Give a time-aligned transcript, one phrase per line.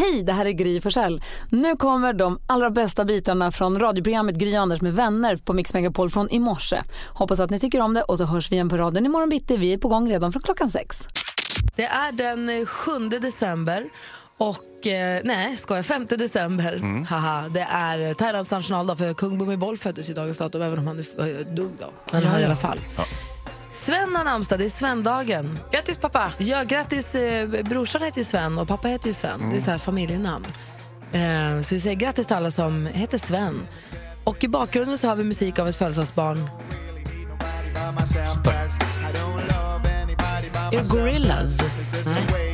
[0.00, 1.20] Hej, det här är Gry Forssell.
[1.50, 6.10] Nu kommer de allra bästa bitarna från radioprogrammet Gry Anders med vänner på Mix Megapol
[6.10, 6.80] från i morse.
[7.08, 9.56] Hoppas att ni tycker om det och så hörs vi igen på raden imorgon bitti.
[9.56, 11.08] Vi är på gång redan från klockan sex.
[11.76, 13.84] Det är den 7 december
[14.38, 16.72] och, eh, nej ska jag 5 december.
[16.72, 17.04] Mm.
[17.04, 20.98] Haha, det är Thailands nationaldag för kung Bhumibol föddes i dagens datum även om han
[20.98, 21.86] är dog då.
[22.12, 22.46] Men Ja, i ja.
[22.46, 22.78] alla fall.
[23.72, 25.58] Sven har namnsdag, det är Svendagen.
[25.72, 26.32] Grattis pappa!
[26.38, 27.14] Ja, grattis.
[27.14, 29.50] Eh, brorsan heter ju Sven och pappa heter ju Sven.
[29.50, 30.46] Det är så här familjenamn.
[31.12, 33.66] Eh, så vi säger grattis till alla som heter Sven.
[34.24, 36.50] Och i bakgrunden så har vi musik av ett födelsedagsbarn.
[40.72, 41.58] Är det Gorillaz?
[42.06, 42.49] Nej.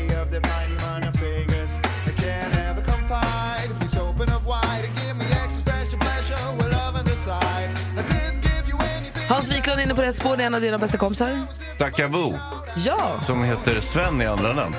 [9.29, 11.39] Hans Wiklund är inne på rätt spår, det är en av dina bästa kompisar.
[11.77, 12.35] Stackabo,
[12.77, 14.75] Ja, som heter Sven i andra namn.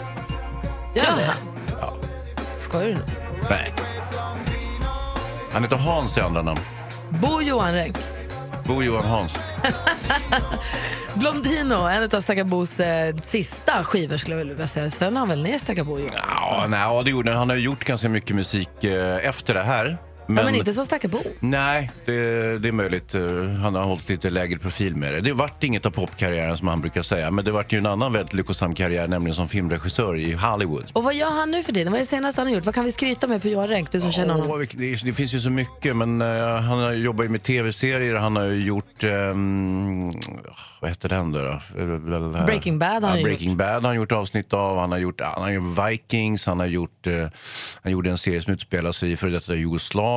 [0.95, 1.33] gör det.
[2.57, 3.02] Skojar du nu?
[3.49, 3.73] Nej.
[5.52, 6.59] Han heter Hans i andra namn.
[7.09, 7.97] Bo Johan Renck.
[8.66, 9.38] Bo Johan Hans.
[11.13, 14.91] Blondino, en av Stackarbos eh, sista skivor skulle jag vilja säga.
[14.91, 16.00] Sen har han väl ner Stackabo.
[16.13, 17.38] Ja, nej, ja, det gjorde han.
[17.39, 19.97] Han har gjort ganska mycket musik eh, efter det här.
[20.28, 21.20] Men, men inte som Stackabo.
[21.39, 22.14] Nej, det,
[22.59, 23.16] det är möjligt.
[23.16, 23.22] Eh,
[23.61, 25.22] Han har hållit lite lägre profil med det.
[25.22, 27.31] Det vart inget av popkarriären som han brukar säga.
[27.31, 30.92] Men det vart ju en annan väldigt lyckosam karriär, nämligen som filmregissör i Hollywood.
[30.94, 31.92] Och vad gör han nu för tiden?
[31.92, 32.66] Vad är det senaste han har gjort?
[32.66, 34.67] Vad kan vi skryta med på Johan Renck, du som känner honom?
[34.73, 36.28] Det, det finns ju så mycket, men eh,
[36.62, 38.16] han har jobbat ju med tv-serier.
[38.16, 40.12] Han har ju gjort, ehm,
[40.81, 41.59] vad heter den då?
[42.45, 44.80] Breaking Bad har han ja, Breaking Bad har han gjort avsnitt av.
[44.80, 47.28] Han har gjort, han har gjort Vikings, han har gjort, eh,
[47.84, 50.16] han gjorde en serie som utspelar sig i före detta Jugoslavien.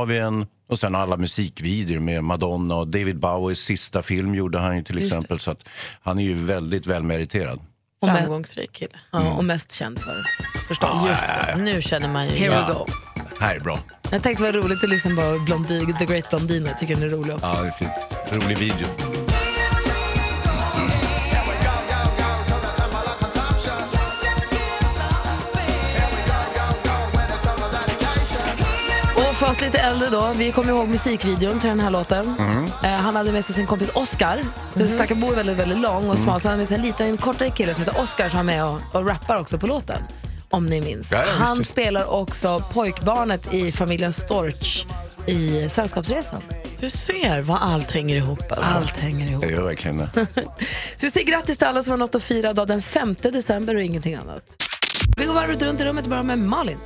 [0.69, 4.99] Och sen alla musikvideor med Madonna och David Bowies sista film gjorde han ju till
[4.99, 5.17] Just det.
[5.17, 5.39] exempel.
[5.39, 5.65] Så att
[6.03, 7.61] han är ju väldigt välmeriterad.
[8.03, 8.99] Och Framgångsrik kille.
[9.11, 11.09] Ja, och mest känd för det, förstås.
[11.09, 11.57] Just det.
[11.63, 12.31] Nu känner man ju...
[12.31, 12.67] Here Ja.
[12.69, 12.85] we go.
[13.41, 13.79] Här är bra.
[14.11, 16.69] Jag tänkte det var roligt att lyssna på Blondie, The Great Blondine.
[16.69, 17.47] Jag tycker den är rolig också.
[17.47, 18.45] Ja, det är fint.
[18.45, 18.87] Rolig video.
[29.41, 32.35] För oss lite äldre då, vi kommer ihåg musikvideon till den här låten.
[32.83, 34.45] Eh, han hade med sig sin kompis Oscar.
[34.77, 34.89] Mm.
[34.89, 37.17] Stackabo är väldigt, väldigt lång och smal, så han hade med sig en liten, en
[37.17, 40.03] kortare kille som heter Oscar som är med och, och rappar också på låten.
[40.51, 41.11] Om ni minns.
[41.13, 44.87] Ja, han spelar också pojkbarnet i familjen Storch
[45.27, 46.43] i Sällskapsresan.
[46.81, 48.53] Du ser vad allt hänger ihop.
[48.53, 48.79] Alltså.
[48.79, 49.43] Allt hänger ihop.
[49.43, 50.11] Det gör verkligen det.
[50.97, 53.75] Så vi säger grattis till alla som har något att fira idag den 5 december
[53.75, 54.43] och ingenting annat.
[55.17, 56.79] Vi går varvet runt i rummet och börjar med Malin.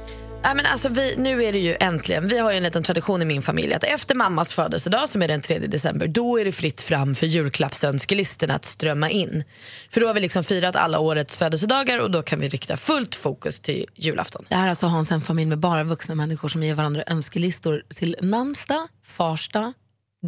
[0.45, 3.23] Nej, men alltså vi, nu är det ju äntligen, vi har ju en liten tradition
[3.23, 6.53] i min familj att efter mammas födelsedag som är den 3 december, då är det
[6.53, 9.45] fritt fram för julklappsönskelistorna att strömma in.
[9.91, 13.15] För då har vi liksom firat alla årets födelsedagar och då kan vi rikta fullt
[13.15, 14.45] fokus till julafton.
[14.49, 17.83] Det här är alltså Hans en familj med bara vuxna människor som ger varandra önskelistor
[17.95, 19.73] till namnsdag, farsdag,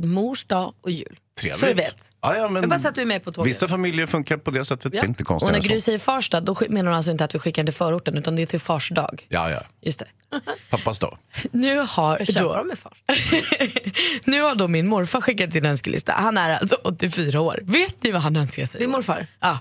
[0.05, 1.19] mors dag och jul.
[1.41, 1.61] Trevligt.
[1.61, 2.11] Så du vet.
[2.21, 3.51] Ja, ja, men bara så att du är med på tåget.
[3.51, 4.93] Vissa familjer funkar på det sättet.
[4.93, 5.47] Det är inte konstigt.
[5.47, 5.69] Och när.
[5.69, 8.37] Gry säger Farstad, då sk- menar hon alltså inte att vi skickar till förorten utan
[8.37, 9.27] det är till Fars dag.
[9.29, 9.63] Ja, ja.
[9.81, 10.07] Just det.
[10.71, 11.19] Pappas dag.
[11.51, 13.03] Nu har, då, de med fars?
[14.25, 16.13] nu har då min morfar skickat sin önskelista.
[16.13, 17.61] Han är alltså 84 år.
[17.63, 18.81] Vet ni vad han önskar sig?
[18.81, 19.27] Din morfar?
[19.41, 19.59] Ja.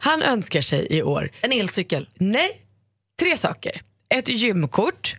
[0.00, 2.08] Han önskar sig i år, En elcykel.
[2.14, 2.50] nej,
[3.20, 3.80] tre saker.
[4.08, 5.16] Ett gymkort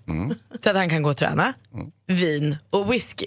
[0.64, 1.54] så att han kan gå och träna,
[2.08, 3.26] vin och whisky.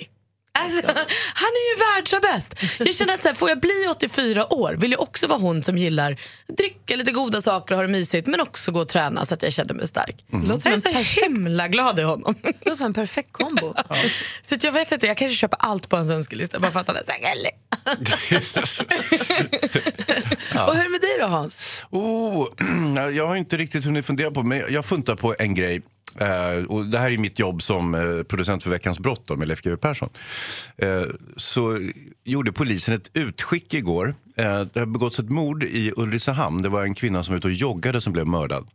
[0.58, 0.86] Alltså,
[1.34, 2.54] han är ju världsbäst.
[2.78, 5.62] Jag känner att så här, får jag bli 84 år vill jag också vara hon
[5.62, 6.16] som gillar
[6.58, 9.42] dricka lite goda saker och ha det mysigt men också gå och träna så att
[9.42, 10.24] jag känner mig stark.
[10.32, 12.34] Låter Jag är så himla glad i honom.
[12.42, 13.74] Det låter som en perfekt kombo.
[14.42, 16.86] Så att jag vet inte, jag kanske köper allt på hans önskelista bara för att
[16.86, 17.52] han är så här gullig.
[20.68, 21.84] Och hur är det med dig då Hans?
[21.90, 22.48] Oh,
[23.14, 25.82] jag har inte riktigt hunnit fundera på men jag funtar på en grej.
[26.20, 29.48] Eh, och det här är mitt jobb som eh, producent för Veckans brott då, med
[29.48, 30.08] Leif GW Persson.
[30.76, 31.02] Eh,
[31.36, 31.78] så
[32.24, 34.14] gjorde polisen ett utskick igår.
[34.36, 36.62] Eh, det har begåtts ett mord i Ulricehamn.
[36.62, 38.68] Det var en kvinna som var ute och joggade som blev mördad.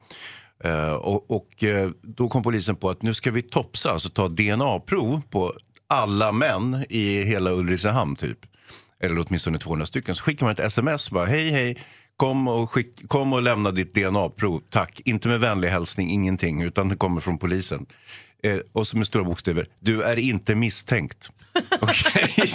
[0.64, 4.28] Eh, och och eh, då kom polisen på att nu ska vi topsa, alltså ta
[4.28, 5.54] DNA-prov på
[5.88, 8.40] alla män i hela Ulricehamn typ.
[9.00, 10.16] Eller åtminstone 200 stycken.
[10.16, 11.78] Så skickar man ett sms bara hej hej.
[12.24, 15.02] Kom och, skick, kom och lämna ditt DNA-prov, tack.
[15.06, 17.86] Inte med vänlig hälsning, ingenting, utan det kommer från polisen.
[18.44, 21.30] Eh, och så med stora bokstäver, du är inte misstänkt.
[21.80, 22.34] Okej?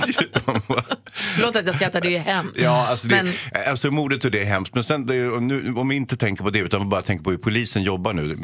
[1.35, 2.59] Förlåt att jag skrattar, det är ju hemskt.
[2.63, 4.75] Ja, alltså, det, Men- alltså mordet och det är hemskt.
[4.75, 7.39] Men sen, det, nu, om vi inte tänker på det utan bara tänker på hur
[7.39, 8.35] polisen jobbar nu.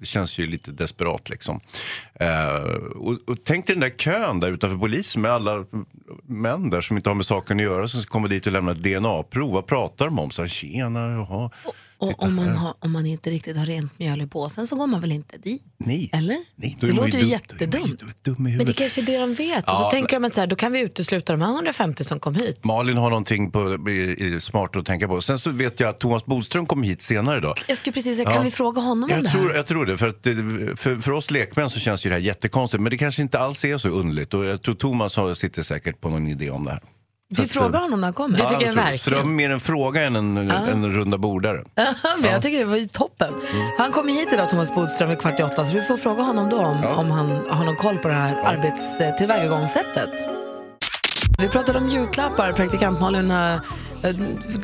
[0.00, 1.60] Det känns ju lite desperat liksom.
[2.20, 2.54] Eh,
[2.96, 5.64] och, och tänk dig den där kön där utanför polisen med alla
[6.26, 7.88] män där som inte har med saken att göra.
[7.88, 9.52] Som komma dit och lämna ett DNA-prov.
[9.52, 10.30] Vad pratar de om?
[10.30, 11.50] Så här, Tjena, jaha.
[11.64, 14.86] Och om man, har, om man inte riktigt har rent mjöl i påsen så går
[14.86, 15.62] man väl inte dit?
[15.78, 16.10] Nej.
[16.12, 16.36] Eller?
[16.56, 18.02] Nej, det låter ju dum- jättedumt.
[18.38, 19.68] Men det kanske är det de vet.
[19.68, 22.04] och så Ja, tänker de att så här, då kan vi utesluta de här 150
[22.04, 22.64] som kom hit.
[22.64, 25.20] Malin har någonting på, i, i, smart att tänka på.
[25.20, 27.54] Sen så vet jag att Thomas Bodström kom hit senare idag.
[27.68, 28.42] Jag skulle precis säga, kan Ja.
[28.42, 29.38] vi fråga honom om Jag det här?
[29.38, 29.96] tror, jag tror det.
[29.96, 30.22] För, att
[30.80, 32.82] för, för oss lekmän så känns ju det här jättekonstigt.
[32.82, 34.34] Men det kanske inte alls är så underligt.
[34.34, 36.80] Och jag tror Thomas har, sitter säkert på någon idé om det här.
[37.38, 38.38] Vi frågar honom när han kommer.
[38.38, 39.18] Det tycker jag tror Så det verkligen.
[39.18, 41.64] var mer en fråga än en, en runda bordare.
[42.20, 43.32] Men jag tycker det var toppen.
[43.78, 45.66] Han kommer hit idag, Thomas Bodström, vid kvart i åtta.
[45.66, 48.34] Så vi får fråga honom då om, om han har någon koll på det här
[48.44, 50.10] arbetstillvägagångssättet.
[51.38, 52.52] Vi pratade om julklappar.
[52.52, 53.52] Praktikant Malin har,
[54.02, 54.14] eh,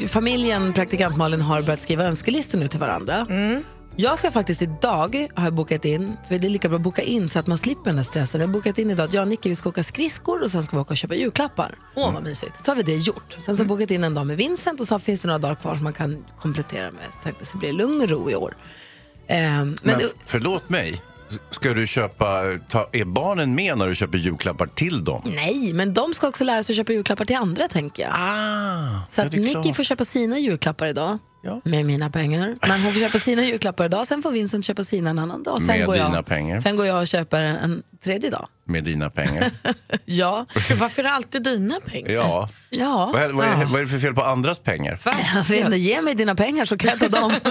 [0.09, 3.26] familjen Praktikant Malin har börjat skriva önskelistor nu till varandra.
[4.00, 7.02] Jag ska faktiskt idag, har jag bokat in, för det är lika bra att boka
[7.02, 8.40] in så att man slipper den här stressen.
[8.40, 10.62] Jag har bokat in idag att jag och Nicky vi ska åka skridskor och sen
[10.62, 11.74] ska vi åka och köpa julklappar.
[11.96, 12.64] Åh, vad mysigt.
[12.64, 13.32] Så har vi det gjort.
[13.32, 15.38] Sen så har jag bokat in en dag med Vincent och så finns det några
[15.38, 17.04] dagar kvar som man kan komplettera med.
[17.22, 18.56] Så det blir lugn och ro i år.
[19.28, 21.02] Ehm, men Men förlåt mig.
[21.50, 25.22] Ska du köpa, ta, är barnen med när du köper julklappar till dem?
[25.24, 28.12] nej, men de ska också lära sig att köpa julklappar till andra tänker jag.
[28.14, 31.18] Ah, Så att Nicky får köpa sina julklappar idag.
[31.43, 31.61] Ja.
[31.64, 32.56] Med mina pengar.
[32.69, 35.62] Men hon får köpa sina julklappar idag, sen får Vincent köpa sina en annan dag.
[35.62, 36.61] Sen Med går jag, dina pengar.
[36.61, 38.49] Sen går jag och köper en, en tredje dag.
[38.64, 39.50] Med dina pengar.
[40.05, 40.46] Ja.
[40.69, 42.11] Gud, Varför är det alltid dina pengar?
[42.11, 42.49] Ja.
[42.70, 43.11] Ja.
[43.12, 43.69] Vad är, vad, är, ja.
[43.70, 45.00] vad är det för fel på andras pengar?
[45.35, 47.32] Jag vet inte, ge mig dina pengar så kan jag ta dem.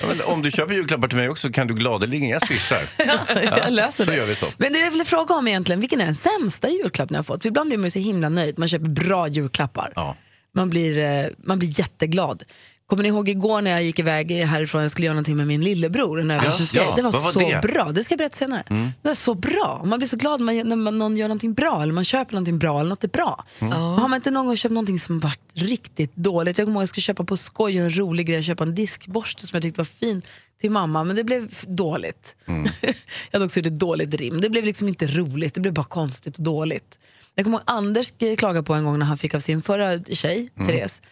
[0.00, 2.78] Ja, men om du köper julklappar till mig också kan du gladeligen, jag swishar.
[3.64, 4.18] jag löser då det.
[4.18, 4.46] gör vi så.
[4.56, 7.42] Men det jag vill fråga om egentligen, vilken är den sämsta julklapp ni har fått?
[7.42, 9.92] För ibland blir man ju så himla nöjd, man köper bra julklappar.
[9.96, 10.16] Ja.
[10.54, 12.42] Man, blir, eh, man blir jätteglad.
[12.88, 15.60] Kommer ni ihåg igår när jag gick iväg härifrån, jag skulle göra någonting med min
[15.60, 16.84] lillebror, en överraskningsgrej.
[16.88, 16.96] ja.
[16.96, 17.60] det var, var så det?
[17.62, 18.64] bra, det ska jag berätta senare.
[19.02, 21.82] Det var så bra, man blir så glad när, man, när någon gör någonting bra,
[21.82, 23.44] eller man köper någonting bra, eller något är bra.
[23.60, 26.58] Har man inte någon gång köpt någonting som varit riktigt dåligt?
[26.58, 29.56] Jag kommer ihåg jag skulle köpa på skoj en rolig grej, köpa en diskborste som
[29.56, 30.22] jag tyckte var fin
[30.60, 32.36] till mamma, men det blev dåligt.
[32.46, 32.94] jag
[33.32, 34.40] hade också gjort ett dåligt rim.
[34.40, 36.98] Det blev liksom inte roligt, det blev bara konstigt och dåligt.
[37.34, 40.48] Jag kommer ihåg Anders klagade på en gång när han fick av sin förra tjej,
[40.56, 41.02] Therese,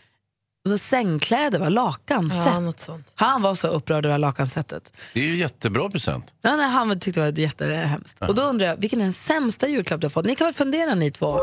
[0.67, 1.69] och så sängkläder, va?
[1.69, 3.13] lakan, Ja, något sånt.
[3.15, 4.93] Han var så upprörd över lakansättet.
[5.15, 6.33] Det är ju jättebra present.
[6.43, 8.21] Ja, nej, han tyckte det var jättehemskt.
[8.23, 10.27] Och då undrar jag, vilken är den sämsta julklapp du har fått?
[10.27, 11.39] Ni kan väl fundera ni två?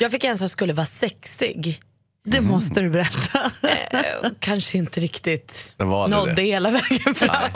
[0.00, 1.80] Jag fick en som skulle vara sexig.
[2.24, 3.50] Det måste du berätta.
[3.62, 6.42] Eh, Kanske inte riktigt Det var nådde det.
[6.42, 7.50] hela vägen fram.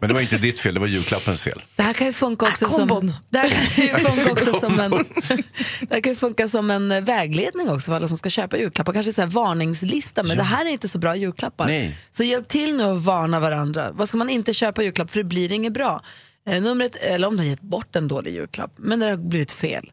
[0.00, 1.62] Men det var inte ditt fel, det var julklappens fel.
[1.76, 4.80] Det här kan ju funka också Ah, som, det här kan ju funka också som
[4.80, 8.56] en, det här kan ju funka som en vägledning också för alla som ska köpa
[8.58, 8.92] julklappar.
[8.92, 11.66] Kanske så här varningslista, men det här är inte så bra julklappar.
[11.66, 11.96] Nej.
[12.12, 13.90] Så hjälp till nu att varna varandra.
[13.92, 16.02] Vad ska man inte köpa julklapp för det blir inget bra.
[16.46, 19.52] Eh, numret, eller om du har gett bort en dålig julklapp, men det har blivit
[19.52, 19.90] fel.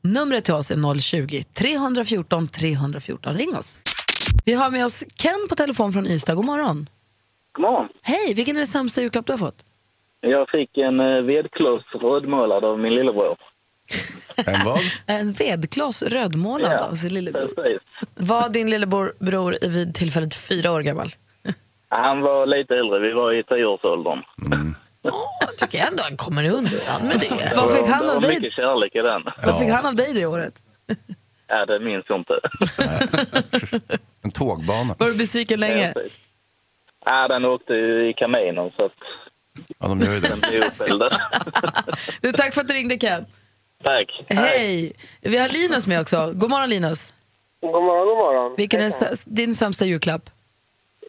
[0.00, 3.34] Numret till oss är 020-314 314.
[3.36, 3.78] Ring oss.
[4.44, 6.34] Vi har med oss Ken på telefon från Ystad.
[6.34, 6.88] God morgon.
[7.52, 7.88] God morgon.
[8.02, 9.64] Hej, vilken är den sämsta julklapp du har fått?
[10.20, 13.36] Jag fick en eh, vedkloss rödmålad av min lillebror.
[14.36, 14.78] En vad?
[15.06, 16.84] En vedkloss rödmålad Ja.
[16.86, 17.46] av sin lillebror.
[17.46, 17.82] Precis.
[18.14, 21.10] Var din lillebror vid tillfället fyra år gammal?
[21.88, 24.18] Han var lite äldre, vi var i tioårsåldern.
[25.02, 27.52] Jag tycker ändå han kommer undan med det.
[27.56, 28.34] Vad fick han av dig?
[28.40, 29.22] mycket kärlek i den.
[29.44, 30.54] Vad fick han av dig det året?
[31.54, 32.34] Ja, det minns jag inte.
[34.22, 34.94] En tågbana.
[34.98, 35.94] Var du besviken länge?
[37.04, 38.92] Ja, den åkte ju i kaminen så att
[39.78, 40.28] Ja, de gör ju det.
[40.28, 41.12] den blev uppeldad.
[42.20, 43.26] Du, tack för att du ringde Ken.
[43.82, 44.24] Tack.
[44.28, 44.92] Hej!
[45.20, 46.32] Vi har Linus med också.
[46.34, 47.12] God morgon Linus.
[47.60, 48.54] God morgon, god morgon.
[48.56, 48.92] Vilken är
[49.34, 50.30] din sämsta julklapp?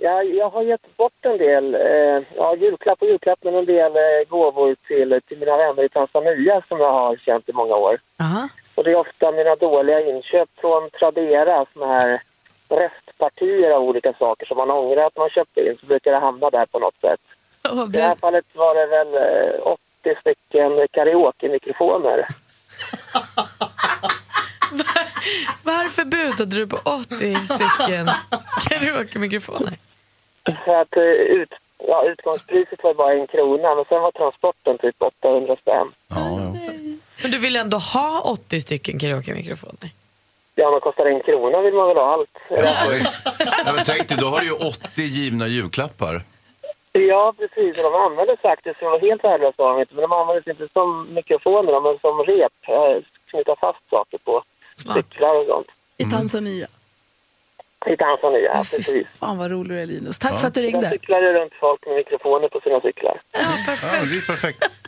[0.04, 3.96] Ja, jag har gett bort en del, eh, ja, julklapp och julklapp, men en del
[3.96, 8.00] eh, gåvor till, till mina vänner i Tanzania som jag har känt i många år.
[8.22, 8.50] Aha.
[8.76, 12.22] Och det är ofta mina dåliga inköp från Tradera, såna här
[12.70, 16.50] restpartier av olika saker som man ångrar att man köpte in, så brukar det hamna
[16.50, 17.22] där på något sätt.
[17.72, 22.28] Vad I det här fallet var det väl eh, 80 stycken karaoke-mikrofoner.
[25.64, 27.06] Varför budade du på 80
[27.36, 28.08] stycken
[28.70, 29.74] karaoke-mikrofoner?
[30.66, 34.96] Så att eh, ut, ja, utgångspriset var bara en krona, men sen var transporten typ
[35.02, 35.88] 800 spänn.
[36.08, 36.54] Ja, ja.
[37.22, 39.90] Men du vill ändå ha 80 stycken karaoke-mikrofoner?
[40.56, 42.38] Ja, men kostar en krona vill man väl ha allt.
[43.66, 46.22] Ja, men tänk dig, då har du ju 80 givna julklappar.
[46.92, 47.78] Ja, precis.
[47.78, 51.14] Och de användes faktiskt, som var helt värdelösa de inte, men de användes inte som
[51.14, 52.52] mikrofoner, men som rep.
[52.68, 54.44] eh, Knyta fast saker på
[54.76, 55.68] cyklar och sånt.
[55.98, 56.68] I Tanzania.
[57.88, 59.08] I Tanzania, Ja, precis.
[59.20, 60.20] fan vad rolig du är Linus.
[60.20, 60.38] Tack Ja.
[60.38, 60.90] för att du ringde.
[60.90, 63.22] cyklar det runt folk med mikrofoner på sina cyklar.
[63.32, 63.40] Ja,
[64.10, 64.64] det är perfekt.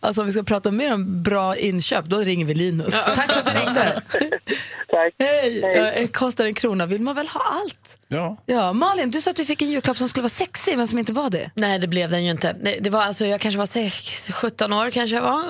[0.00, 3.04] Alltså om vi ska prata mer om bra inköp, då ringer vi Linus.
[3.14, 4.02] Tack för att du ringde.
[4.88, 5.14] Tack.
[5.18, 5.60] Hej!
[5.62, 5.98] Hej.
[6.00, 7.98] Ja, kostar en krona vill man väl ha allt?
[8.08, 8.36] Ja.
[8.46, 10.98] Ja, Malin, du sa att du fick en julklapp som skulle vara sexig men som
[10.98, 11.50] inte var det.
[11.54, 12.56] Nej, det blev den ju inte.
[12.80, 15.42] Det, var alltså, jag kanske var sex, 17 år kanske jag var.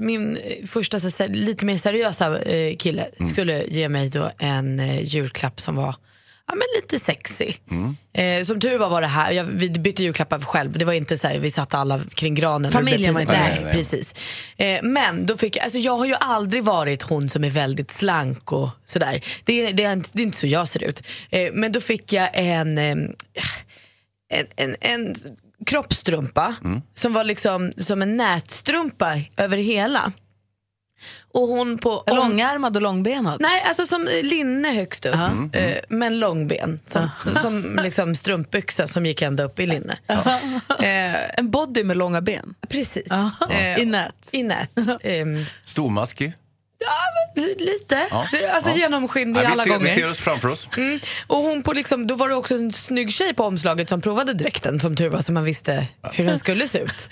[0.00, 5.60] Min eh, första lite mer seriösa eh, kille skulle ge mig då en eh, julklapp
[5.60, 5.94] som var
[6.48, 7.52] ja, men lite sexy.
[8.14, 10.72] Eh, som tur var var det här, jag, vi bytte julklappar själv.
[10.72, 12.72] Det var inte så här, vi satt alla kring granen.
[12.72, 13.60] Familjen var inte Nej.
[13.64, 14.14] Nej, precis.
[14.56, 17.90] Eh, men då fick jag, alltså jag har ju aldrig varit hon som är väldigt
[17.90, 19.24] slank och sådär.
[19.44, 21.02] Det, är- det, är inte- det är inte så jag ser ut.
[21.30, 23.14] Eh, men då fick jag en, en,
[24.56, 25.14] en, en
[25.66, 26.54] kroppstrumpa
[26.94, 30.12] som var liksom som en nätstrumpa över hela.
[31.32, 31.90] Och hon på...
[31.98, 33.40] om- Långärmad och långbenad.
[33.40, 35.14] Nej, alltså som linne högst upp,
[35.52, 36.80] eh, men långben.
[36.86, 37.08] Som,
[37.42, 39.96] som liksom strumpbyxa som gick ända upp i linne.
[40.08, 42.54] Eh, En body med långa ben.
[42.68, 43.12] precis.
[43.50, 44.14] Eh, I nät.
[44.32, 44.70] I nät.
[45.02, 45.44] Ehm,
[46.84, 47.58] Stormaskig.
[47.58, 48.06] li- lite.
[48.10, 48.28] Ja.
[48.32, 48.76] Det, alltså Ja.
[48.76, 49.94] genomskinlig Ja, vi, alla ser, vi gånger.
[49.94, 50.68] ser oss framför oss.
[50.76, 51.00] Mm.
[51.26, 54.34] Och hon på liksom, då var det också en snygg tjej på omslaget som provade
[54.34, 57.10] dräkten som tur var så man visste hur den skulle se ut.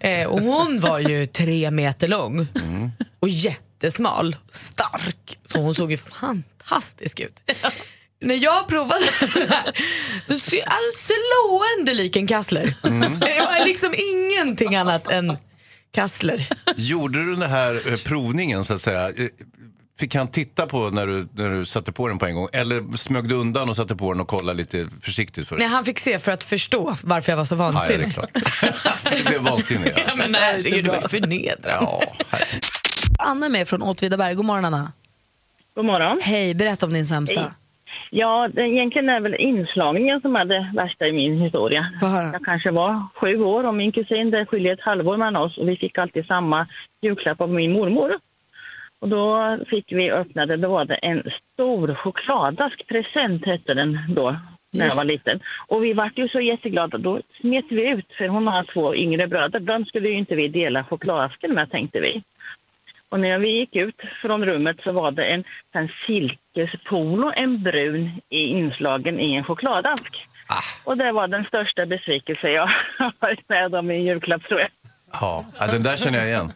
[0.00, 2.46] Eh, och hon var ju tre meter lång
[3.20, 5.38] och jättesmal, stark.
[5.44, 7.42] Så hon såg ju fantastisk ut.
[8.20, 9.72] När jag provade det här,
[10.26, 12.74] då skulle jag alltså, slående lik en kassler.
[13.20, 15.36] Det var liksom ingenting annat än
[15.94, 16.48] kassler.
[16.76, 19.08] Gjorde du den här eh, provningen så att säga?
[19.10, 19.28] eh,
[19.98, 22.48] Fick han titta på när du, när du satte på den på en gång?
[22.52, 25.58] Eller smög du undan och satte på den och kollade lite försiktigt först?
[25.58, 27.98] Nej, han fick se för att förstå varför jag var så Ja, ja, det är
[27.98, 28.14] vansinnig.
[28.14, 28.30] klart.
[29.18, 29.92] det blev vansinnig.
[29.96, 30.14] Ja, Ja.
[30.16, 31.68] men herregud, det var ju förnedrande.
[31.80, 32.02] Ja.
[33.18, 34.34] Anna är med från Åtvidaberg.
[34.34, 34.92] God morgon Anna.
[35.76, 36.18] God morgon.
[36.22, 37.40] Hej, berätta om din sämsta.
[37.40, 37.50] Hej.
[38.16, 41.86] Ja, det, egentligen är väl inslagningen som är det värsta i min historia.
[42.32, 45.68] Jag kanske var sju år och min kusin, det skiljer ett halvår mellan oss och
[45.68, 46.66] vi fick alltid samma
[47.02, 48.18] julklapp av min mormor.
[49.00, 53.98] Och då fick vi öppna det, då var det en stor chokladask present hette den
[54.08, 54.36] då,
[54.72, 55.40] när jag var liten.
[55.66, 59.26] Och vi vart ju så jätteglada, då smet vi ut, för hon har två yngre
[59.26, 62.22] bröder, de skulle ju inte vi dela chokladasken med tänkte vi.
[63.10, 68.20] Och när vi gick ut från rummet så var det en, en silkespolo, en brun,
[68.30, 70.26] i inslagen i en chokladask.
[70.84, 72.66] Och det var den största besvikelse jag
[72.98, 74.68] har varit med om i en julklapp tror jag.
[75.20, 76.52] Ja, ja, den där känner jag igen.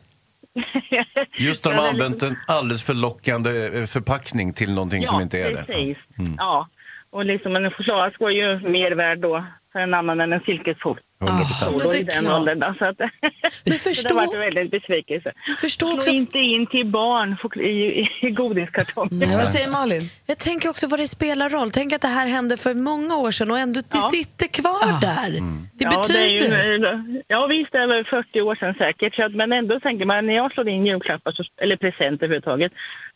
[1.38, 5.20] Just när de Ja, har använt en alldeles för lockande eh, förpackning till någonting som
[5.20, 5.64] inte är det.
[5.66, 5.96] precis.
[6.38, 6.68] Ja.
[7.10, 11.00] Och liksom en chokladask var ju mer värd då för en annan än en silkespolo.
[11.20, 11.78] 100 procent.
[11.82, 12.58] Då det är i den åldern.
[12.60, 12.98] Då, så att,
[13.64, 15.32] Men så förstå- det var en väldigt besvikelse.
[15.60, 17.68] Förstå Slå också- inte in till barn i,
[18.02, 19.26] i, i godiskartonger.
[19.30, 20.10] Ja, vad säger Malin?
[20.26, 21.70] Jag tänker också vad det spelar roll.
[21.70, 24.00] Tänk att det här hände för många år sedan och ändå det Ja.
[24.12, 25.30] sitter kvar där.
[25.30, 26.64] Det Ja, det är betyder...
[26.64, 29.14] ju, ja visst, det är väl 40 år sedan säkert.
[29.14, 32.72] Så att, men ändå tänker man, när jag slår in julklappar, så, eller presenter överhuvudtaget,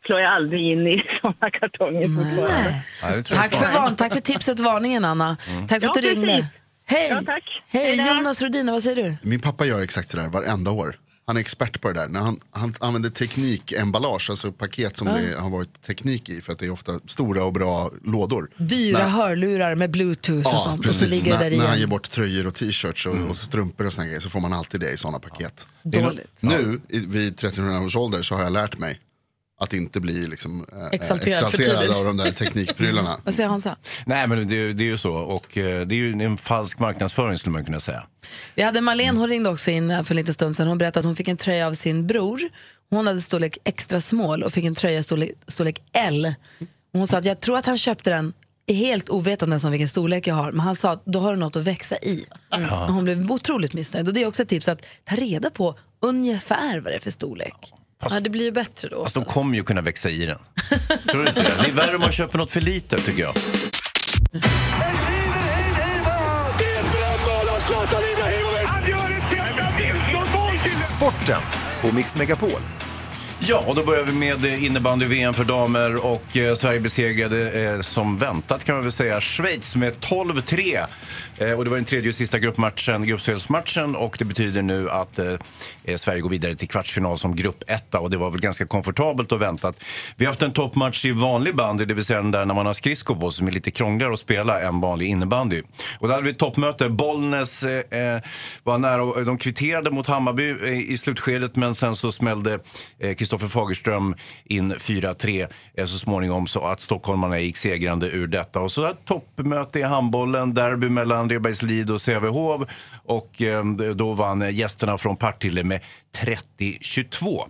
[0.07, 2.03] slår jag aldrig in i sådana kartonger.
[3.03, 5.37] Ja, det tror jag Tack för, varn, tack för tipset och varningen Anna.
[5.69, 6.27] Tack för att Ja, du ringde.
[6.27, 6.47] precis.
[6.87, 7.09] Hej!
[7.09, 7.45] Ja, tack.
[7.69, 8.17] Hej, Hej.
[8.17, 9.17] Jonas Rodin, vad säger du?
[9.29, 10.99] Min pappa gör exakt sådär varenda år.
[11.27, 12.09] Han är expert på det där.
[12.09, 16.59] När han, han använder teknikemballage, alltså paket som det har varit teknik i för att
[16.59, 18.51] det är ofta stora och bra lådor.
[18.57, 20.87] Dyra När- hörlurar med bluetooth och sånt.
[20.89, 21.81] Och så ligger det när, där när han igen.
[21.81, 24.81] ger bort tröjor och t-shirts och, och strumpor och såna grejer så får man alltid
[24.81, 25.67] det i sådana paket.
[25.83, 26.39] Dåligt.
[26.43, 29.01] Nu i- vid 13 års ålder så har jag lärt mig
[29.63, 31.97] att inte bli liksom, eh, Exalterad för exalterad tidigt.
[31.97, 33.17] av de där teknikprylarna.
[33.25, 33.77] Vad säger Hansa?
[34.07, 35.13] Nej, men det, det är ju så.
[35.13, 38.03] Och eh, det är ju en falsk marknadsföring skulle man kunna säga.
[38.55, 40.69] Vi hade Marlene, hon ringde också in för en liten stund sedan.
[40.69, 42.41] Hon berättade att hon fick en tröja av sin bror.
[42.91, 46.35] Hon hade storlek extra small och fick en tröja storlek, storlek L.
[46.93, 48.33] Och Hon sa att jag tror att han köpte den
[48.69, 50.53] helt ovetande om vilken storlek jag har.
[50.53, 52.27] Men han sa att då har du något att växa i.
[52.51, 52.59] Och
[52.93, 54.09] Hon blev otroligt missnöjd.
[54.09, 57.11] Och det är också ett tips att ta reda på ungefär vad det är för
[57.11, 57.55] storlek.
[57.61, 57.79] Ja,
[58.21, 59.03] det blir ju bättre då.
[59.03, 60.39] Fast de kommer ju kunna växa i den.
[61.11, 61.53] Tror du inte det?
[61.63, 63.35] Det är värre om man köper något för lite tycker jag.
[70.87, 71.41] Sporten
[71.81, 72.61] på Mix Megapol.
[73.45, 77.81] Ja, och då börjar vi med eh, innebandy-VM för damer och eh, Sverige besegrade eh,
[77.81, 80.87] som väntat kan man väl säga Schweiz med 12-3.
[81.39, 85.19] Eh, och det var den tredje och sista gruppmatchen, gruppspelsmatchen och det betyder nu att
[85.19, 85.35] eh,
[85.85, 89.43] eh Sverige går vidare till kvartsfinal som gruppetta och det var väl ganska komfortabelt och
[89.43, 89.85] väntat.
[90.17, 92.67] Vi har haft en toppmatch i vanlig bandy, det vill säga den där när man
[92.67, 95.63] har skridskor på som är lite krångligare att spela än vanlig innebandy.
[95.99, 96.89] Och där hade vi ett toppmöte.
[96.89, 98.21] Bollnäs eh, eh
[98.63, 102.59] var nära de kvitterade mot Hammarby eh, i slutskedet men sen så smällde
[102.99, 108.27] eh, Kristoffer Kristoffer Fagerström in 4-3 eh, så småningom så att stockholmarna gick segrande ur
[108.27, 108.61] detta.
[108.61, 112.63] Och så ett toppmöte i handbollen, derby mellan Rebergslid och Sävehof
[113.05, 115.81] och eh, då vann gästerna från Partille med
[116.59, 117.43] 30-22.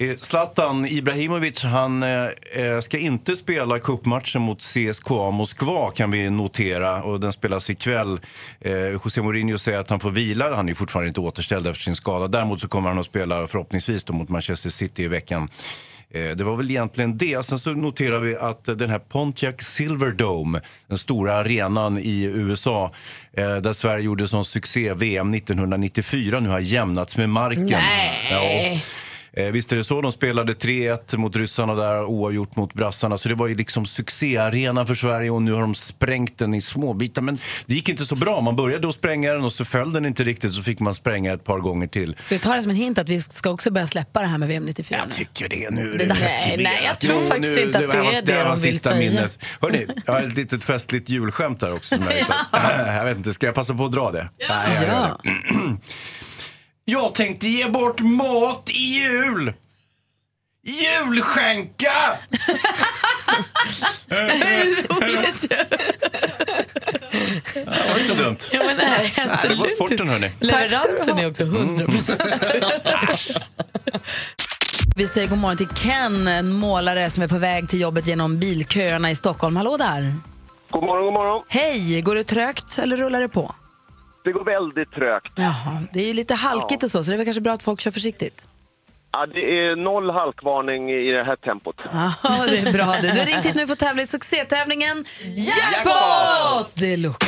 [0.00, 6.30] Eh, Zlatan Ibrahimovic han eh, eh, ska inte spela cupmatchen mot CSKA Moskva kan vi
[6.30, 7.02] notera.
[7.02, 8.20] Och den spelas ikväll.
[8.60, 10.54] Eh, José Mourinho säger att han får vila.
[10.54, 12.28] Han är fortfarande inte återställd efter sin skada.
[12.28, 15.48] Däremot så kommer han att spela förhoppningsvis då mot Manchester City i veckan.
[16.10, 17.44] Eh, Det var väl egentligen det.
[17.44, 22.92] Sen så noterar vi att den här Pontiac Silverdome, den stora arenan i USA,
[23.32, 27.66] eh, där Sverige gjorde sån succé VM 1994, nu har jämnats med marken.
[27.66, 28.74] Nej.
[28.74, 28.80] Ja.
[29.38, 30.00] Eh, visst är det så.
[30.00, 33.18] De spelade 3-1 mot ryssarna där, oavgjort mot brassarna.
[33.18, 36.60] Så det var ju liksom succéarena för Sverige och nu har de sprängt den i
[36.60, 37.22] små bitar.
[37.22, 38.40] Men det gick inte så bra.
[38.40, 41.32] Man började att spränga den och så föll den inte riktigt så fick man spränga
[41.32, 42.16] ett par gånger till.
[42.18, 44.38] Ska vi ta det som en hint att vi ska också börja släppa det här
[44.38, 45.14] med VM 94 Jag nu?
[45.14, 45.70] tycker det.
[45.70, 46.72] Nu Det det, preskriberat.
[46.74, 49.10] nej, jag tror faktiskt inte att det är det var de vill sista säga.
[49.10, 49.38] minnet.
[49.60, 51.94] Hörrni, jag har ett litet festligt julskämt här också.
[51.94, 52.14] Som jag,
[52.52, 54.28] att- jag vet inte, ska jag passa på att dra det?
[54.48, 55.20] Nej, jag gör Ja.
[56.90, 59.52] Jag tänkte ge bort mat i jul.
[60.62, 61.92] Julskänka!
[64.08, 64.14] Det
[67.64, 68.36] var inte så dumt.
[68.52, 70.32] Ja, men det här är Nej, det var absolut sporten hörni.
[70.40, 71.84] Leveransen är också 100
[74.96, 78.38] Vi säger god morgon till Ken, en målare som är på väg till jobbet genom
[78.38, 79.56] bilköerna i Stockholm.
[79.56, 80.14] Hallå där!
[80.70, 81.42] God morgon, god morgon.
[81.48, 82.00] Hej!
[82.00, 83.54] Går det trögt eller rullar det på?
[84.28, 85.32] Det går väldigt trögt.
[85.36, 87.62] Jaha, det är ju lite halkigt och så, så det är väl kanske bra att
[87.62, 88.46] folk kör försiktigt.
[89.12, 91.76] Ja, det är noll halkvarning i det här tempot.
[91.92, 92.12] Ja,
[92.50, 92.94] det är bra.
[93.02, 97.26] Du Du har ringt hit nu för att tävla i succétävlingen Jackpot Deluxe.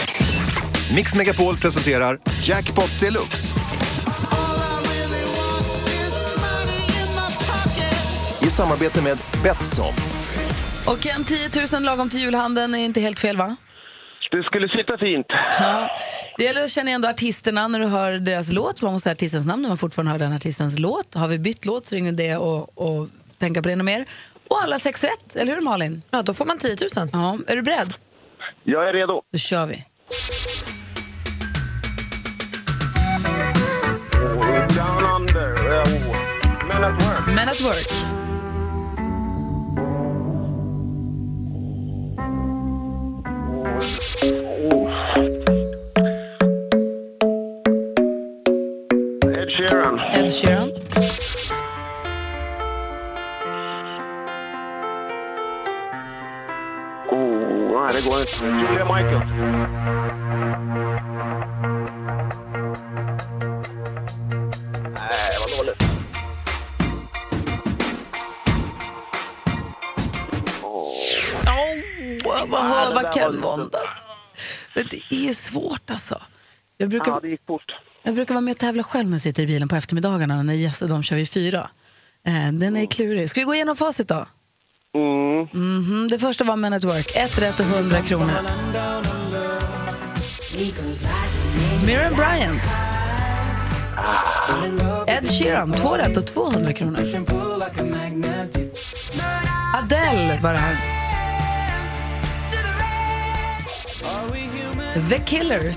[0.95, 3.55] Mix Megapol presenterar Jackpot Deluxe.
[8.43, 9.95] I samarbete med Betsson.
[10.87, 13.57] Och Ken, 10 000 lagom till julhandeln är inte helt fel va?
[14.31, 15.27] Det skulle sitta fint.
[15.61, 15.91] Ja.
[16.39, 18.83] Det gäller att känna igen artisterna när du hör deras låt.
[18.83, 21.15] Man måste säga artistens namn när man fortfarande hör den artistens låt.
[21.15, 23.09] Har vi bytt låt så ringer det och, och
[23.39, 24.05] tänka på det ännu mer.
[24.49, 26.03] Och alla sex rätt, eller hur Malin?
[26.11, 27.09] Ja, då får man 10 000.
[27.13, 27.95] Ja, är du beredd?
[28.65, 29.23] Jag är redo.
[29.33, 29.85] Då kör vi.
[34.77, 35.55] Down under.
[35.55, 36.17] Oh.
[36.69, 37.35] Men at work.
[37.35, 38.30] Men at work.
[50.15, 50.71] Ed Sheeran.
[57.11, 58.45] Oh, nej, det går inte.
[58.45, 59.31] Julia Michaels.
[64.95, 65.83] Nej, vad dåligt.
[72.25, 74.07] Åh, vad hör vad Ken våndas.
[74.75, 76.23] Men Det är ju svårt alltså.
[76.77, 77.73] Jag brukar, Ja, det gick fort.
[78.03, 80.55] Jag brukar vara med och tävla själv när jag sitter i bilen på eftermiddagarna när
[80.55, 81.71] gäster de kör vi fyra.
[82.27, 83.31] Eh, Den är klurig.
[83.31, 84.27] Ska vi gå igenom facit då?
[84.95, 85.49] Mm.
[85.53, 87.17] Mhm, Det första var Men at Work.
[87.17, 88.33] Ett rätt och 100 kronor.
[91.87, 92.63] Miriam Bryant.
[95.07, 95.73] Ed Sheeran.
[95.73, 96.99] Två rätt och 200 kronor.
[99.77, 100.77] Adele var det här.
[105.11, 105.77] The Killers.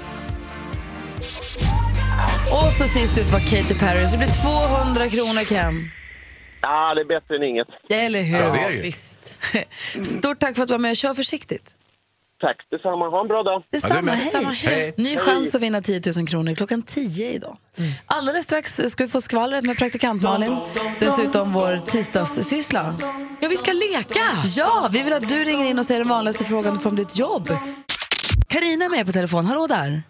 [2.54, 4.08] Och så sist ut var Katy Perry.
[4.08, 5.92] Så det blir 200 kronor, Ken.
[6.62, 7.68] Ja, det är bättre än inget.
[7.89, 8.38] Eller hur?
[8.38, 8.82] Ja, det är ju.
[8.82, 9.39] Visst.
[10.20, 10.98] Stort tack för att du var med.
[10.98, 11.76] Kör försiktigt.
[12.42, 13.10] Tack detsamma.
[13.10, 13.63] Ha en bra dag.
[13.72, 14.02] Detsamma.
[14.02, 14.18] med.
[14.18, 14.46] Hej.
[14.63, 14.94] Hej.
[14.98, 17.58] Ny chans att vinna 10 000 kronor klockan 10 idag.
[18.06, 20.58] Alldeles strax ska vi få skvallret med praktikant Malin.
[21.00, 22.96] Dessutom vår tisdagssyssla.
[23.39, 24.26] Ja, vi ska leka!
[24.56, 27.50] Ja, vi vill att du ringer in och säger den vanligaste frågan från ditt jobb.
[28.48, 29.46] Karina är med på telefon.
[29.46, 30.04] Hallå där.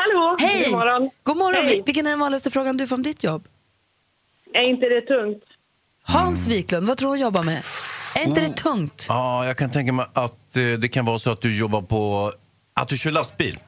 [0.00, 0.36] Hallå!
[0.40, 0.64] Hej!
[0.64, 1.10] God morgon.
[1.22, 1.64] God morgon.
[1.64, 1.82] Hej.
[1.86, 3.48] Vilken är den vanligaste frågan du får om ditt jobb?
[4.54, 5.44] Är inte det tungt?
[6.02, 7.62] Hans Wiklund, vad tror du jobbar med?
[8.16, 9.06] Är inte det tungt?
[9.08, 12.32] Ja, jag kan tänka mig att eh, det kan vara så att du jobbar på...
[12.80, 13.58] Att du kör lastbil.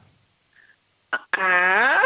[1.37, 1.97] Ah.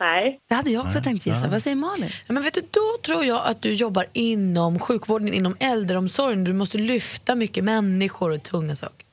[0.00, 0.40] Nej.
[0.48, 1.48] Det hade jag också tänkt gissa.
[1.48, 2.10] Vad säger Malin?
[2.26, 6.44] Ja, men vet du, då tror jag att du jobbar inom sjukvården, inom äldreomsorgen.
[6.44, 9.06] Du måste lyfta mycket människor och tunga saker.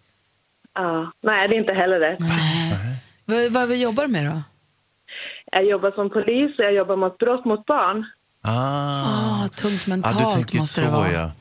[0.74, 1.12] Ja.
[1.24, 2.17] Nej, det är inte heller det.
[3.25, 4.41] Vad, vad jobbar du med då?
[5.51, 8.05] Jag jobbar som polis och jag jobbar mot brott mot barn.
[8.41, 11.11] Ah, Ah, tungt mentalt du tänker måste så, det vara.
[11.11, 11.31] ja.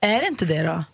[0.00, 0.84] Är det inte det då?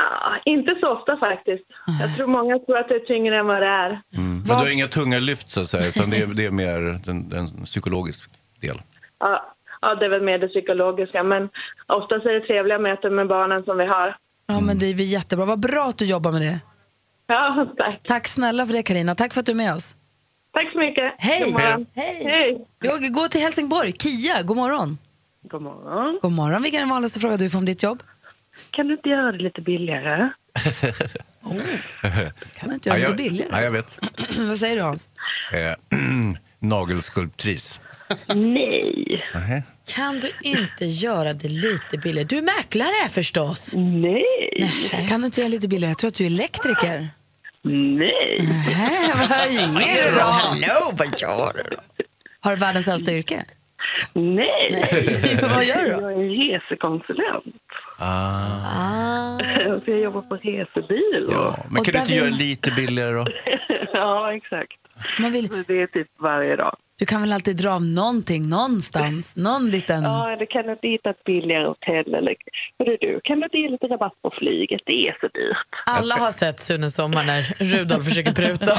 [0.00, 1.64] Ah, inte så ofta faktiskt.
[2.00, 3.90] Jag tror många tror att det är tyngre än vad det är.
[3.90, 4.36] Mm.
[4.38, 6.78] Men du har inga tunga lyft så att säga, utan det är, det är mer
[7.10, 8.76] en, en psykologisk del.
[9.18, 11.22] Ja, ja, det är väl mer det psykologiska.
[11.22, 11.48] Men
[11.86, 14.16] oftast är det trevliga möten med barnen som vi har.
[14.46, 15.44] Ja, men det är väl jättebra.
[15.46, 16.60] Vad bra att du jobbar med det.
[17.26, 18.02] Ja, tack.
[18.02, 19.14] Tack snälla för det Karina.
[19.14, 19.96] Tack för att du är med oss.
[20.52, 21.14] Tack så mycket.
[21.18, 21.42] Hej!
[21.44, 21.86] God morgon.
[21.94, 22.24] Hej!
[22.24, 22.66] Hej.
[22.80, 23.92] Jag går till Helsingborg.
[23.92, 24.98] Kia, god morgon.
[25.42, 26.18] God morgon.
[26.22, 26.62] God morgon.
[26.62, 28.02] Vilken är den vanligaste frågan du får om ditt jobb?
[28.70, 30.30] Kan du inte göra det lite billigare?
[32.54, 33.50] Kan du inte göra ja, det jag, billigare?
[33.52, 33.98] Ja, jag vet.
[34.38, 35.08] Vad säger du Hans?
[35.52, 35.98] Eh,
[36.58, 37.80] nagelskulptris.
[38.34, 39.24] Nej.
[39.34, 39.62] Nähä.
[39.94, 42.26] Kan du inte göra det lite billigare?
[42.28, 43.74] Du är mäklare förstås.
[43.76, 45.06] Nej.
[45.08, 45.90] Kan du inte göra det lite billigare?
[45.90, 47.08] Jag tror att du är elektriker.
[47.62, 48.38] Nej.
[48.40, 50.20] Nej, vad ger du då?
[50.20, 52.04] Hallå, vad gör du då?
[52.40, 53.44] Har du världens äldsta yrke?
[54.12, 54.84] Nej.
[55.54, 56.00] Vad gör du då?
[56.00, 57.44] Jag är resekonsulent.
[57.98, 59.38] Ah.
[59.84, 61.28] Så jag jobbar på resebil.
[61.30, 63.26] Ja, men Och kan du inte vill- göra lite billigare då?
[63.92, 64.72] ja, exakt.
[65.20, 66.76] Man vill, Så det är typ varje dag.
[66.98, 69.36] Du kan väl alltid dra av någonting någonstans?
[69.36, 70.02] Någon liten...
[70.02, 72.14] Ja, eller kan du inte hitta ett billigare hotell?
[72.14, 72.34] Eller
[72.78, 74.80] hörru du, kan du inte ge lite rabatt på flyget?
[74.86, 75.66] Det är så dyrt.
[75.86, 78.72] Alla har sett Sune Sommar när Rudolf försöker pruta.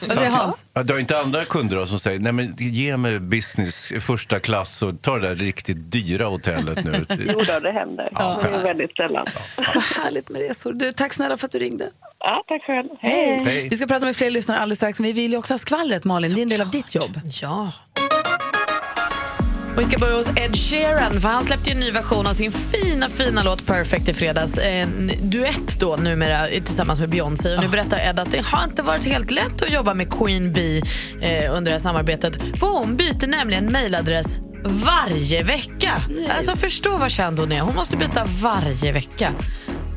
[0.00, 0.66] Vad säger Hans?
[0.74, 4.40] Ja, Du har inte andra kunder då som säger nej men ge mig business första
[4.40, 6.92] klass och ta det där riktigt dyra hotellet nu.
[7.18, 8.08] Jo då, det händer.
[8.12, 9.26] Ja, det är väldigt sällan.
[9.56, 10.72] Vad härligt med resor.
[10.72, 11.90] Du, tack snälla för att du ringde.
[12.20, 12.88] Ja, tack själv.
[13.00, 13.42] Hej.
[13.44, 13.68] Hej.
[13.70, 16.04] Vi ska prata med fler lyssnare alldeles strax, men vi vill ju också ha skvallret,
[16.04, 16.34] Malin.
[16.34, 17.17] Det är en del av ditt jobb.
[17.24, 17.72] Ja.
[19.78, 22.52] Och vi ska börja hos Ed Sheeran, för han släppte en ny version av sin
[22.52, 24.58] fina, fina låt Perfect i fredags.
[24.58, 27.56] En duett då numera tillsammans med Beyoncé.
[27.56, 30.52] Och nu berättar Ed att det har inte varit helt lätt att jobba med Queen
[30.52, 30.82] Bee
[31.20, 32.36] eh, under det här samarbetet.
[32.58, 35.92] För hon byter nämligen mejladress varje vecka.
[36.36, 37.60] Alltså förstå vad känd hon är.
[37.60, 39.32] Hon måste byta varje vecka.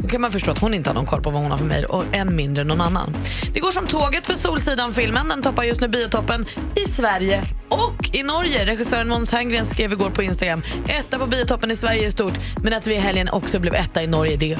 [0.01, 1.65] Då kan man förstå att hon inte har någon koll på vad hon har för
[1.65, 3.13] mejl och än mindre någon annan.
[3.53, 5.29] Det går som tåget för Solsidan-filmen.
[5.29, 8.65] Den toppar just nu biotoppen i Sverige och i Norge.
[8.65, 12.33] Regissören Måns Herngren skrev igår på Instagram etta på biotoppen i Sverige är stort
[12.63, 14.59] men att vi i helgen också blev etta i Norge det är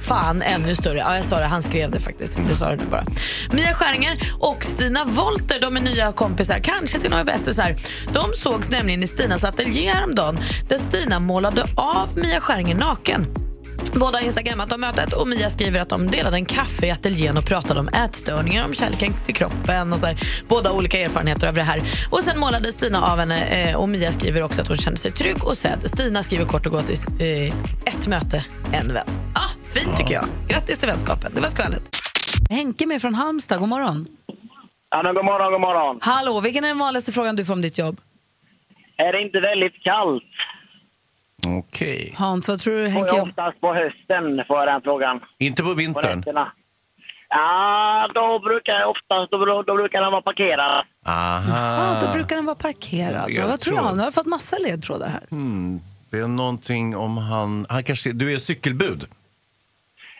[0.00, 0.98] fan ännu större.
[0.98, 2.40] Ja, jag sa det, han skrev det faktiskt.
[2.48, 3.04] Jag sa det nu bara.
[3.52, 7.76] Mia Skäringer och Stina Volter, de är nya kompisar, kanske till några bästisar.
[8.12, 10.38] De sågs nämligen i Stinas ateljé häromdagen
[10.68, 13.49] där Stina målade av Mia Skäringer naken.
[14.00, 17.36] Båda har instagrammat om mötet och Mia skriver att de delade en kaffe i ateljén
[17.36, 20.16] och pratade om ätstörningar, om kärleken till kroppen och så här.
[20.48, 21.80] Båda olika erfarenheter av det här.
[22.10, 25.10] Och sen målade Stina av henne eh, och Mia skriver också att hon kände sig
[25.12, 25.82] trygg och sedd.
[25.84, 26.94] Stina skriver kort och gott i,
[27.48, 27.54] eh,
[27.86, 29.06] ett möte, en vän.
[29.34, 30.24] Ah, fint tycker jag.
[30.48, 31.32] Grattis till vänskapen.
[31.34, 31.96] Det var skvallret.
[32.50, 34.06] Henke med från Halmstad, god morgon.
[34.90, 35.98] Ja, god morgon, god morgon.
[36.02, 38.00] Hallå, vilken är den vanligaste frågan du får om ditt jobb?
[38.96, 40.22] Är det inte väldigt kallt?
[41.46, 42.14] Okej.
[42.18, 43.28] Hans, vad tror du Får Henke jag jobb?
[43.28, 45.20] oftast på hösten, får jag den frågan.
[45.38, 46.18] Inte på På vintern?
[46.18, 46.52] nätterna.
[47.28, 50.84] Ja, då brukar jag oftast, då, då brukar den vara parkerad.
[51.06, 51.42] Aha.
[51.48, 53.30] Ja, då brukar den vara parkerad.
[53.30, 53.82] Jag vad tror du?
[53.82, 55.22] Nu har jag fått massa ledtrådar här.
[56.10, 57.66] Det är någonting om han...
[57.68, 59.04] han kanske, du är cykelbud?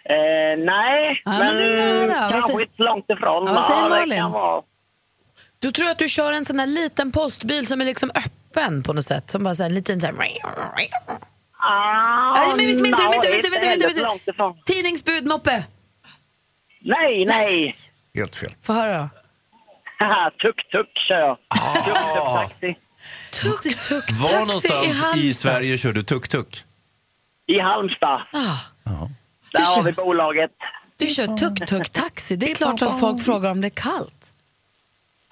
[0.05, 3.45] Eh, nej, Ja, men men, kanske inte så långt ifrån.
[3.47, 4.25] Ja, vad säger Malin?
[5.59, 8.31] Du tror att du kör en sån här liten postbil som är liksom öppen
[8.85, 9.31] på något sätt?
[9.31, 10.15] Som bara så här, en liten så här...
[11.63, 14.57] Ah, Nej, men vänta, vänta, vänta, vänta, vänta, vänta, ifrån.
[14.65, 15.65] Tidningsbud, moppe.
[16.83, 17.75] Nej, nej.
[18.15, 18.55] Helt fel.
[18.63, 19.09] Få höra då.
[20.43, 21.39] Tuk-tuk kör jag.
[21.49, 21.75] Ah.
[21.75, 22.79] Tuk-tuk-taxi.
[23.33, 26.65] Tuk-tuk Var någonstans i, Sverige kör du tuk-tuk?
[27.47, 28.21] I Halmstad.
[28.33, 29.09] Ah.
[29.53, 30.51] Där har kör- vi bolaget.
[30.97, 32.37] Du kör tuk-tuk-taxi.
[32.37, 34.20] Det är klart att folk frågar om det är kallt.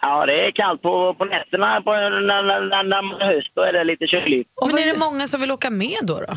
[0.01, 1.83] Ja, det är kallt på, på nätterna.
[1.83, 4.49] På, när, när, när, när man är höst då är det lite kyligt.
[4.67, 6.15] Men är det många som vill åka med då?
[6.15, 6.35] då?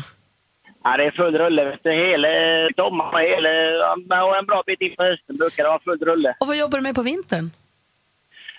[0.84, 1.64] Ja, det är full rulle.
[1.64, 1.90] vet du.
[1.90, 2.28] Hela
[2.76, 6.34] sommaren och hela, och en bra bit in på hösten brukar det vara full rulle.
[6.40, 7.50] Och vad jobbar du med på vintern?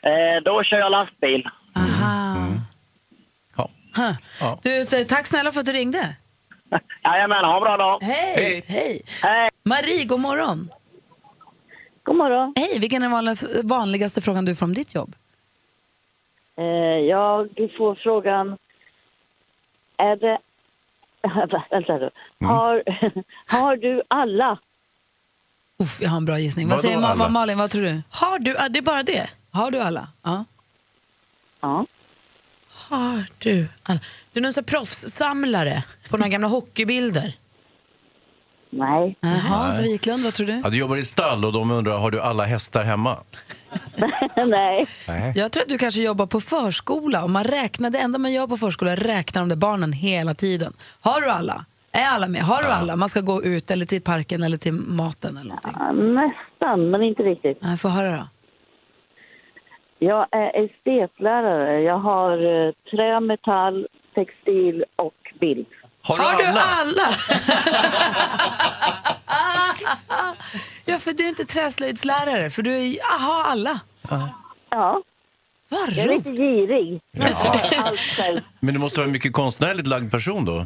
[0.04, 1.44] Eh, då kör jag lastbil.
[1.76, 2.48] Aha.
[3.58, 3.70] Ja.
[3.98, 4.16] Huh.
[4.42, 4.60] Ja.
[4.64, 6.16] Du, tack snälla för att du ringde.
[7.04, 8.00] Jajamän, ha en bra dag.
[8.02, 8.64] Hej.
[8.68, 9.02] Hej.
[9.24, 9.50] Hej.
[9.66, 10.70] Marie, god morgon.
[12.04, 12.54] God morgon.
[12.56, 15.16] Hej, vilken är den vanlig- vanligaste frågan du får om ditt jobb?
[16.58, 16.64] Eh,
[17.10, 18.58] jag får frågan...
[19.98, 20.40] Är det...
[21.72, 22.10] Vänta nu.
[22.48, 22.84] Har,
[23.58, 24.60] har du alla?
[25.80, 26.68] Uff, jag har en bra gissning.
[26.70, 27.30] Vad säger Ma- alla?
[27.30, 28.02] Malin, vad tror du?
[28.10, 28.54] Har du?
[28.70, 29.30] Det är bara det?
[29.52, 30.08] Har du alla?
[30.24, 30.46] Ja.
[31.62, 31.86] Ja.
[32.90, 33.68] Har du?
[33.84, 34.00] alla?
[34.32, 37.34] Du är någon sån proffssamlare på några gamla hockeybilder.
[38.78, 39.16] Nej.
[39.50, 40.62] Hans Wiklund, vad tror du?
[40.64, 43.18] Ja, du jobbar i stall och de undrar, har du alla hästar hemma?
[44.36, 44.86] Nej.
[45.08, 45.34] Nej.
[45.36, 48.48] Jag tror att du kanske jobbar på förskola och man räknar, det enda man gör
[48.48, 50.74] på förskola är räknar de där barnen hela tiden.
[51.02, 51.66] Har du alla?
[51.92, 52.42] Är alla med?
[52.42, 52.96] Har du alla?
[52.96, 55.74] Man ska gå ut eller till parken eller till maten eller någonting.
[55.80, 57.58] Ja, Nästan, men inte riktigt.
[57.62, 58.28] Nej, få höra då.
[60.00, 61.82] Jag är estetlärare.
[61.82, 65.66] Jag har eh, trä, metall, textil och bild.
[66.08, 66.62] Har du Har du alla?
[66.62, 67.08] alla?
[70.86, 73.80] Ja, för du är inte träslöjdslärare, för du är, aha, alla.
[74.70, 75.02] Ja,
[75.70, 76.26] Vad jag är roligt.
[76.26, 77.02] lite girig.
[77.12, 78.40] Jag gör allt själv.
[78.60, 80.66] Men du måste vara en mycket konstnärligt lagd person då?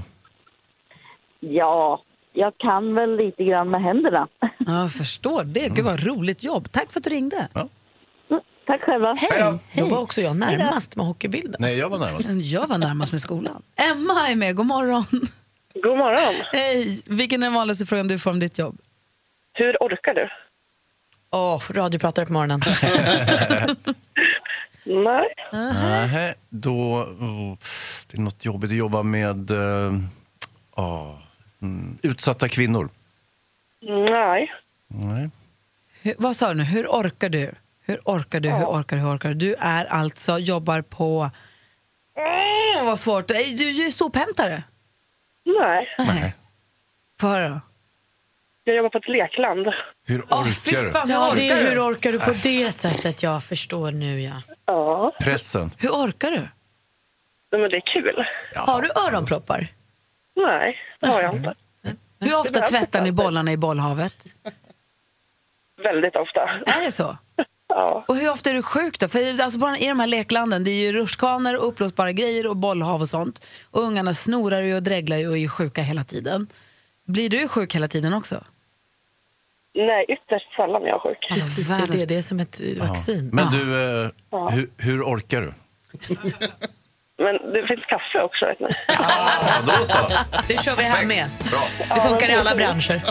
[1.40, 2.02] Ja,
[2.34, 4.28] jag kan väl lite grann med händerna.
[4.40, 4.48] Ja,
[4.82, 5.70] jag förstår det.
[5.70, 6.72] Gud vad roligt jobb.
[6.72, 7.48] Tack för att du ringde.
[8.68, 9.16] Tack själva.
[9.18, 9.60] Hej.
[9.76, 11.56] Då var också jag närmast med hockeybilden.
[11.60, 12.28] Nej, jag var närmast.
[12.30, 13.62] Jag var närmast med skolan.
[13.76, 14.56] Emma är med.
[14.56, 15.04] God morgon.
[15.74, 16.34] God morgon.
[16.52, 17.02] Hej.
[17.06, 18.78] Vilken är den vanligaste frågan du får om ditt jobb?
[19.54, 20.30] Hur orkar du?
[21.32, 22.62] Åh, radiopratare på morgonen.
[24.84, 25.34] Nej.
[26.12, 26.72] Nej, då...
[27.20, 27.58] oh,
[28.08, 29.52] det är något jobbigt att jobba med
[30.72, 31.14] ah,
[31.62, 32.90] mm, utsatta kvinnor.
[33.82, 34.52] Nej.
[34.88, 35.30] Nej.
[36.02, 36.64] Hur, vad sa du nu?
[36.64, 37.52] Hur orkar du?
[37.88, 38.50] Hur orkar du?
[38.50, 39.02] Hur orkar du?
[39.04, 39.36] Hur orkar du?
[39.36, 41.30] Du är alltså, jobbar på...
[42.18, 43.28] Mm, vad svårt.
[43.28, 43.34] Du,
[43.74, 44.64] du är sophämtare.
[45.46, 45.96] Nej.
[45.98, 46.36] Nej.
[47.22, 47.60] Få höra då.
[48.64, 49.68] Jag jobbar på ett lekland.
[50.06, 50.92] Hur orkar fy du?
[50.92, 51.70] fan, Ja, orkar det är du?
[51.70, 53.24] hur orkar du på det sättet?
[53.24, 54.42] Jag förstår nu, ja.
[54.66, 55.14] Ja.
[55.22, 55.72] Pressen.
[55.78, 56.38] Hur orkar du?
[57.52, 58.26] Nej, men det är kul.
[58.56, 59.68] Har du öronproppar?
[60.36, 61.54] Nej, det har jag inte.
[62.20, 64.14] Hur ofta tvättar ni bollarna i bollhavet?
[65.84, 66.40] Väldigt ofta.
[66.78, 67.18] Är det så?
[67.78, 68.06] Ja.
[68.08, 69.08] Och hur ofta är du sjuk då?
[69.08, 72.58] För alltså bara i de här leklanden, det är ju rutschkanor och uppblåsbara grejer och
[72.58, 73.48] bollhav och sånt.
[73.72, 76.48] Och ungarna snorar ju och dreglar ju och är ju sjuka hela tiden.
[77.06, 78.44] Blir du sjuk hela tiden också?
[79.76, 81.18] Nej, ytterst sällan jag är sjuk.
[81.30, 82.24] Precis, det är det.
[82.24, 83.30] Som ett eh, vaccin.
[83.34, 85.48] Men du, eh, hur, hur orkar du?
[87.20, 88.68] Men det finns kaffe också, vet ni.
[88.88, 89.98] Ja, då så.
[90.48, 91.26] Det kör vi här med.
[91.96, 93.02] Det funkar i alla branscher.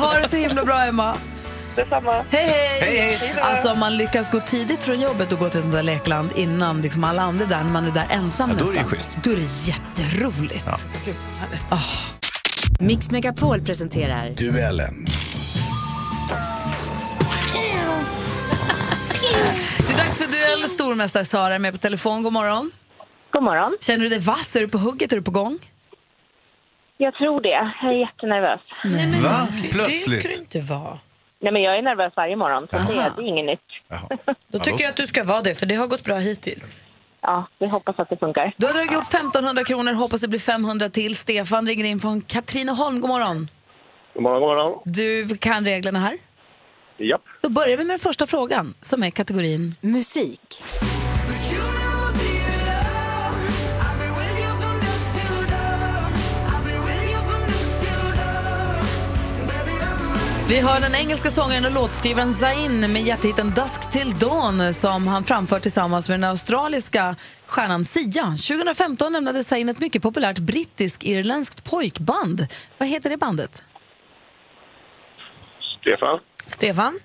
[0.00, 1.16] Ha det så himla bra, Emma.
[1.84, 2.24] Detsamma.
[2.30, 2.80] Hej, hej!
[2.80, 3.40] Hej, hej.
[3.40, 6.82] Alltså om man lyckas gå tidigt från jobbet och gå till sånt där lekland innan
[6.82, 8.90] liksom alla andra är där, när man är där ensam Ja, då är det nästan.
[8.90, 9.08] schysst.
[9.24, 10.64] Då är det jätteroligt.
[11.04, 12.80] Gud, vad härligt.
[12.80, 15.06] Mix Megapol presenterar Duellen.
[19.88, 20.68] Det är dags för duell.
[20.68, 22.22] Stormästare Sara är med på telefon.
[22.22, 22.70] God morgon.
[23.32, 23.76] God morgon.
[23.80, 24.56] Känner du dig vass?
[24.56, 25.12] Är du på hugget?
[25.12, 25.58] Är du på gång?
[26.96, 27.48] Jag tror det.
[27.82, 28.60] Jag är jättenervös.
[28.84, 28.90] Va?
[28.90, 30.40] Det ska du Plötsligt?
[30.40, 30.98] inte vara.
[31.42, 33.60] Nej, men jag är nervös varje morgon, så det, det är inget nytt.
[33.88, 34.34] Jaha.
[34.48, 36.80] Då tycker jag att du ska vara det, för det har gått bra hittills.
[37.22, 38.54] Ja, vi hoppas att det funkar.
[38.56, 39.92] Du har dragit upp 1500 kronor.
[39.92, 41.16] Hoppas det blir 500 till.
[41.16, 43.00] Stefan ringer in från Katrineholm.
[43.00, 43.48] God morgon.
[44.14, 44.82] God morgon, god morgon.
[44.84, 46.18] Du kan reglerna här.
[46.98, 47.22] Japp.
[47.42, 50.62] Då börjar vi med den första frågan som är kategorin musik.
[60.50, 65.24] Vi har den engelska sångaren och låtskrivaren Zayn med jättehitten Dusk till Dawn som han
[65.24, 68.24] framför tillsammans med den australiska stjärnan Sia.
[68.24, 72.46] 2015 lämnade Zayn ett mycket populärt brittisk-irländskt pojkband.
[72.78, 73.62] Vad heter det bandet?
[75.80, 76.20] Stefan.
[76.46, 77.00] Stefan?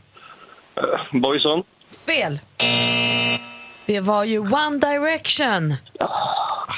[0.77, 1.63] Uh, Boyson.
[2.05, 2.39] Fel.
[3.85, 5.73] Det var ju One Direction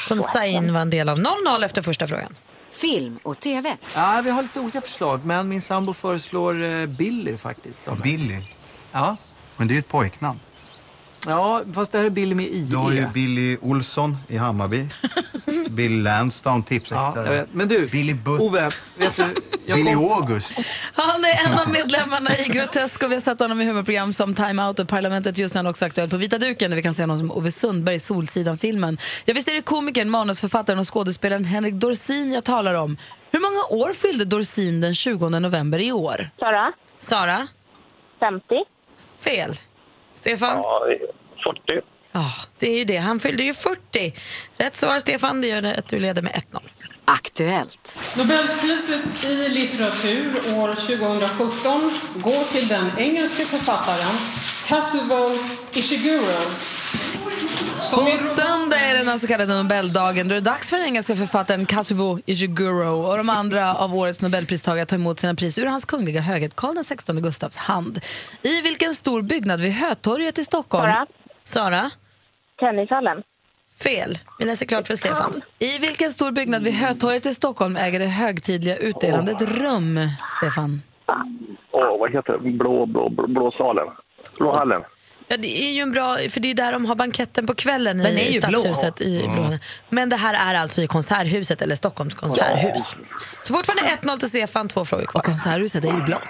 [0.07, 1.17] som Zayn var en del av.
[1.17, 2.35] 0-0 efter första frågan.
[2.81, 3.77] Film och TV.
[3.95, 7.83] Ja, vi har lite olika förslag, men min sambo föreslår eh, Billy faktiskt.
[7.83, 8.41] som ett- Billy?
[8.91, 9.17] Ja.
[9.57, 10.39] Men det är ju ett pojknamn.
[11.25, 12.61] Ja, fast det här är Billy med IE.
[12.69, 14.87] Du har ju Billy Olsson i Hammarby.
[15.69, 17.23] Bill Lansdown, Ja, tipsextra.
[17.23, 17.53] vet.
[17.53, 18.41] Men du, Billy Butt.
[18.41, 19.23] Ove, vet du,
[19.65, 20.51] jag Billy kom- August.
[20.93, 23.07] Han är en av medlemmarna i Grotesco.
[23.07, 25.37] Vi har sett honom i humorprogram som Time Out och Parlamentet.
[25.37, 27.31] Just nu är han också aktuell på Vita duken där vi kan se honom som
[27.31, 28.97] Ove Sundberg i Solsidan-filmen.
[29.25, 32.97] Ja, visst är det komikern, manusförfattaren och skådespelaren Henrik Dorsin jag talar om.
[33.31, 36.29] Hur många år fyllde Dorsin den 20 november i år?
[36.39, 37.47] Sara, Sara?
[38.19, 38.45] 50.
[39.19, 39.55] Fel.
[40.27, 40.57] Stefan?
[40.63, 40.87] Ja,
[41.43, 41.81] 40.
[42.11, 42.97] Ja, det är ju det.
[42.97, 44.13] Han fyllde ju 40.
[44.57, 45.41] Rätt svar, Stefan.
[45.41, 46.59] Det gör det att du leder med 1-0.
[47.05, 47.99] Aktuellt.
[48.17, 54.15] Nobelpriset i litteratur år 2017 går till den engelske författaren
[54.67, 55.31] Kazuo
[55.73, 56.41] Ishiguro.
[57.91, 61.15] På söndag är det den så kallade Nobeldagen då det är dags för den engelska
[61.15, 65.65] författaren Kazuo Ishiguro och de andra av årets Nobelpristagare att ta emot sina pris ur
[65.65, 67.99] hans kungliga höghet Karl XVI Gustavs hand.
[68.41, 70.91] I vilken stor byggnad vid Hötorget i Stockholm?
[70.91, 71.05] Sara,
[71.43, 71.91] Sara?
[72.59, 73.23] tennishallen.
[73.83, 74.17] Fel.
[74.39, 75.41] Vi läser klart för Stefan.
[75.59, 79.99] I vilken stor byggnad vid Hötorget i Stockholm äger det högtidliga utdelandet rum,
[80.37, 80.81] Stefan?
[81.71, 82.51] Åh, vad heter det?
[82.51, 83.87] Blå, blå, blå, blå salen.
[84.37, 84.81] Blåhallen.
[85.29, 87.97] Ja, det är ju en bra, för det är där de har banketten på kvällen
[87.97, 88.59] Den är i ju blå.
[88.59, 89.01] Stadshuset.
[89.01, 89.59] I Blåhallen.
[89.89, 92.95] Men det här är alltså i Konserthuset, eller Stockholms konserthus.
[93.43, 95.19] Så fortfarande 1-0 till Stefan, två frågor kvar.
[95.21, 96.21] Och konserthuset är ju blått.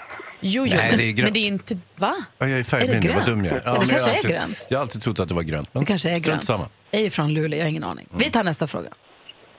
[0.41, 1.23] Jo, jo, Nej, men, det är grönt.
[1.27, 1.77] men det är inte...
[1.95, 2.15] Va?
[2.37, 3.61] Ja, jag är färgblind, vad dum jag är.
[3.65, 4.67] Ja, Det jag kanske har är alltid, grönt.
[4.69, 6.43] Jag har alltid trott att det var grönt, men Det kanske är strunt grönt.
[6.45, 6.69] samma.
[6.91, 8.07] Jag är från Luleå, jag har ingen aning.
[8.17, 8.89] Vi tar nästa fråga.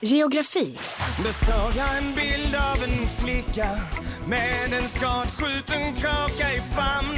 [0.01, 0.77] Geografi.
[1.25, 3.67] Då såg jag en bild av en flicka
[4.27, 7.15] med en skadskjuten kråka i famn.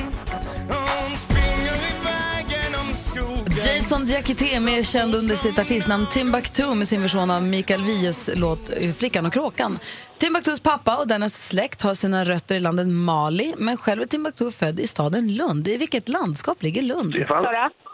[3.66, 8.70] Jason Diakité, mer känd under sitt artistnamn Timbuktu med sin version av Mikael Wiehes låt
[8.78, 9.80] eh, Flickan och kråkan.
[10.18, 14.52] Timbuktus pappa och dennes släkt har sina rötter i landet Mali men själv är Timbuktu
[14.52, 15.68] född i staden Lund.
[15.68, 17.14] I vilket landskap ligger Lund?
[17.16, 17.46] Stefan.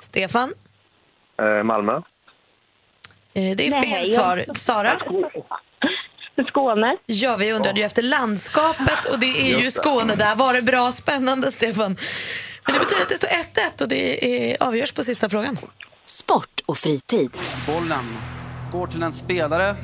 [0.02, 0.54] Stefan?
[1.42, 1.94] Eh, Malmö.
[1.94, 2.02] Eh,
[3.34, 4.46] Det är Nej, fel jag- svar.
[4.56, 4.92] Sara?
[6.50, 6.98] Skåne.
[7.06, 9.72] Ja, vi undrade ju efter landskapet och det är ju.
[9.72, 10.16] Skåne.
[10.16, 11.98] Där var det bra spännande, Stefan.
[12.68, 15.58] Men det betyder att det står 1-1 och det är, avgörs på sista frågan.
[16.06, 17.32] Sport och fritid.
[17.68, 18.18] Bollen
[18.72, 19.76] går till en spelare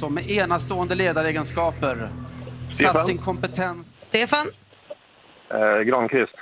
[0.00, 2.10] som med enastående ledaregenskaper
[2.72, 2.92] Stefan.
[2.92, 3.86] satt sin kompetens...
[4.08, 4.46] Stefan?
[5.50, 6.32] Eh, Granqvist.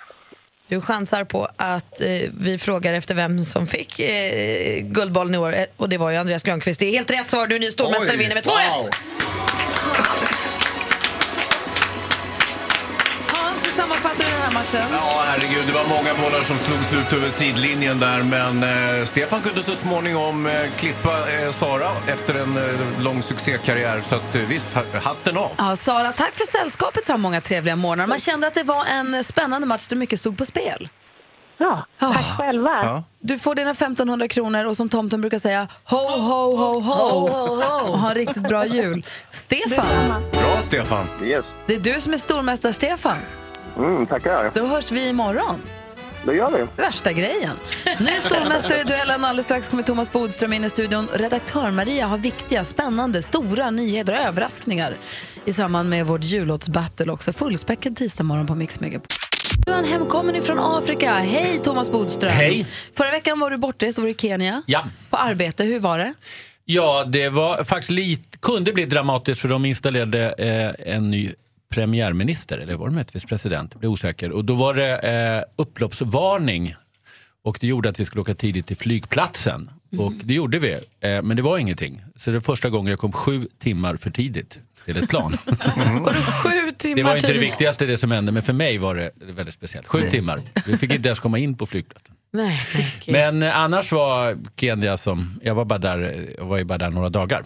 [0.69, 2.09] Du chansar på att eh,
[2.41, 6.17] vi frågar efter vem som fick eh, Guldbollen i år eh, och det var ju
[6.17, 6.81] Andreas Granqvist.
[6.81, 7.47] Det är helt rätt svar.
[7.47, 8.51] Du är ny stormästare Oj, vinner med 2-1.
[8.71, 8.91] Hans,
[14.73, 14.89] matchen?
[14.93, 19.41] Ja, herregud, det var många bollar som slogs ut över sidlinjen där, men eh, Stefan
[19.41, 24.01] kunde så småningom eh, klippa eh, Sara efter en eh, lång succékarriär.
[24.01, 25.51] Så att, eh, visst, ha- hatten av.
[25.59, 28.07] Ja, Sara, tack för sällskapet så här många trevliga morgnar.
[28.07, 30.89] Man kände att det var en spännande match där mycket stod på spel.
[31.59, 33.05] Ja, tack själva.
[33.21, 36.81] Du får dina 1500 kronor och som tomten brukar säga, ho, ho, ho, ho.
[36.81, 37.93] Ho, ho, ho.
[37.93, 39.07] Och ha en riktigt bra jul.
[39.31, 39.87] Stefan,
[40.33, 41.07] Bra, Stefan.
[41.23, 41.45] Yes.
[41.67, 43.17] det är du som är stormästare-Stefan.
[43.77, 44.53] Mm, tackar.
[44.55, 45.61] Då hörs vi imorgon.
[46.27, 46.83] Det gör vi.
[46.83, 47.57] Värsta grejen.
[48.01, 49.25] Ny stormästare i duellen.
[49.25, 51.09] Alldeles strax kommer Thomas Bodström in i studion.
[51.13, 54.95] Redaktör Maria har viktiga, spännande, stora nyheter och överraskningar
[55.45, 57.33] i samband med vårt jullåtsbattle också.
[57.33, 59.07] Fullspäckad tisdag morgon på Mix Megapol.
[59.67, 61.13] Du är en hemkommen ifrån Afrika.
[61.13, 62.33] Hej Thomas Bodström.
[62.33, 62.67] Hej.
[62.97, 64.63] Förra veckan var du bortrest, var du i Kenya.
[64.67, 64.85] Ja.
[65.11, 66.15] På arbete, hur var det?
[66.65, 71.33] Ja, det var faktiskt lite, kunde bli dramatiskt för de installerade eh, en ny
[71.75, 73.71] premiärminister, eller var det möjligtvis president?
[73.73, 74.33] Jag blev osäker.
[74.33, 76.75] Och då var det eh, upploppsvarning
[77.45, 79.71] och det gjorde att vi skulle åka tidigt till flygplatsen.
[79.99, 82.03] Och det gjorde vi, eh, men det var ingenting.
[82.17, 85.33] Så det var första gången jag kom sju timmar för tidigt till ett plan.
[86.43, 89.11] Sju timmar Det var inte det viktigaste det som hände, men för mig var det
[89.17, 89.87] väldigt speciellt.
[89.87, 90.41] Sju timmar.
[90.67, 92.15] Vi fick inte ens komma in på flygplatsen.
[92.33, 92.61] Nej.
[93.09, 96.91] Men eh, annars var Kenya som, jag var, bara där, jag var ju bara där
[96.91, 97.45] några dagar.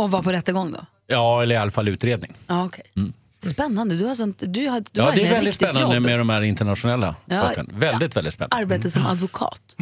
[0.00, 0.86] Och var på rättegång då?
[1.06, 2.32] Ja, eller i alla fall utredning.
[2.46, 2.84] Ja, okej.
[2.96, 3.12] Mm.
[3.46, 3.96] Spännande.
[3.96, 6.04] Du har, sånt, du har, du Ja, har det är väldigt spännande jobb.
[6.06, 7.70] med de här internationella Ja, möten.
[7.74, 8.56] Väldigt, väldigt spännande.
[8.56, 9.76] Arbete som advokat.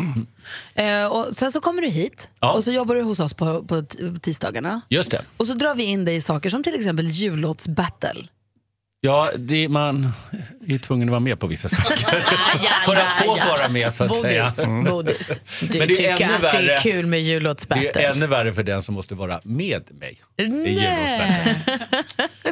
[0.74, 2.52] Eh, och sen så kommer du hit Ja.
[2.52, 3.82] och så jobbar du hos oss på, på
[4.20, 4.80] tisdagarna.
[4.88, 5.22] Just det.
[5.36, 8.26] Och så drar vi in dig i saker som till exempel jullåtsbattle.
[9.04, 10.08] Ja, det, man
[10.66, 11.96] är tvungen att vara med på vissa saker.
[12.84, 14.50] För att få vara med så att Bodis, säga.
[14.66, 14.84] Mm.
[14.84, 15.40] Bodis.
[15.60, 17.90] Du Men det är tycker ännu att det är kul med jullåtsbattle.
[17.94, 20.44] Det är ännu värre för den som måste vara med mig i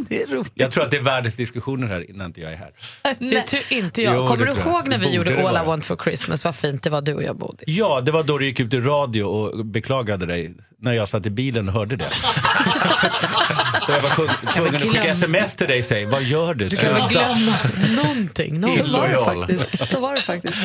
[0.08, 0.52] det är roligt.
[0.54, 2.72] Jag tror att det är världens diskussioner här innan inte jag är här.
[3.18, 4.14] Det tror inte jag.
[4.16, 6.44] Jo, Kommer du ihåg när vi Borde gjorde All I want for Christmas?
[6.44, 7.64] Vad fint det var du och jag Bodis.
[7.66, 11.26] Ja, det var då du gick ut i radio och beklagade dig när jag satt
[11.26, 12.08] i bilen och hörde det.
[13.88, 16.68] jag var tvungen att skicka sms till dig och säga, vad gör du?
[16.68, 17.56] Du kan väl Sluta." glömma
[18.02, 18.60] någonting.
[18.60, 19.92] någon- Så var det faktiskt.
[19.92, 20.58] Så var det faktiskt.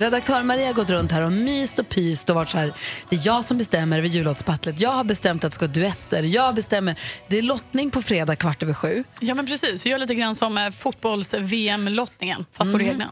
[0.00, 2.72] Redaktör Maria har gått runt här och myst och pyst och varit så här.
[3.08, 4.80] Det är jag som bestämmer vid jullåtsbattlet.
[4.80, 6.22] Jag har bestämt att det ska vara duetter.
[6.22, 6.98] Jag bestämmer.
[7.28, 9.04] Det är lottning på fredag kvart över sju.
[9.20, 9.86] Ja, men precis.
[9.86, 12.80] Vi gör lite grann som eh, fotbolls-VM-lottningen, fast Mhm.
[12.88, 13.10] egna.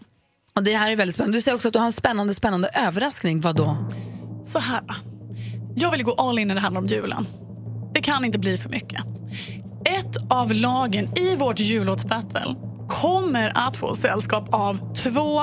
[0.57, 1.37] Och det här är väldigt spännande.
[1.39, 3.41] Du säger också att du har en spännande, spännande överraskning.
[3.41, 3.77] Vad då?
[4.47, 4.81] Så här.
[5.77, 7.27] Jag vill gå all in när det handlar om julen.
[7.95, 9.01] Det kan inte bli för mycket.
[9.85, 12.55] Ett av lagen i vårt jullåtsbattle
[12.89, 15.43] kommer att få sällskap av två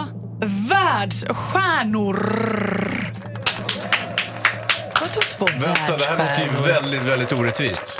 [0.70, 2.16] världsstjärnor.
[5.02, 8.00] Vad tog två Vänta, det här låter ju väldigt, väldigt orättvist.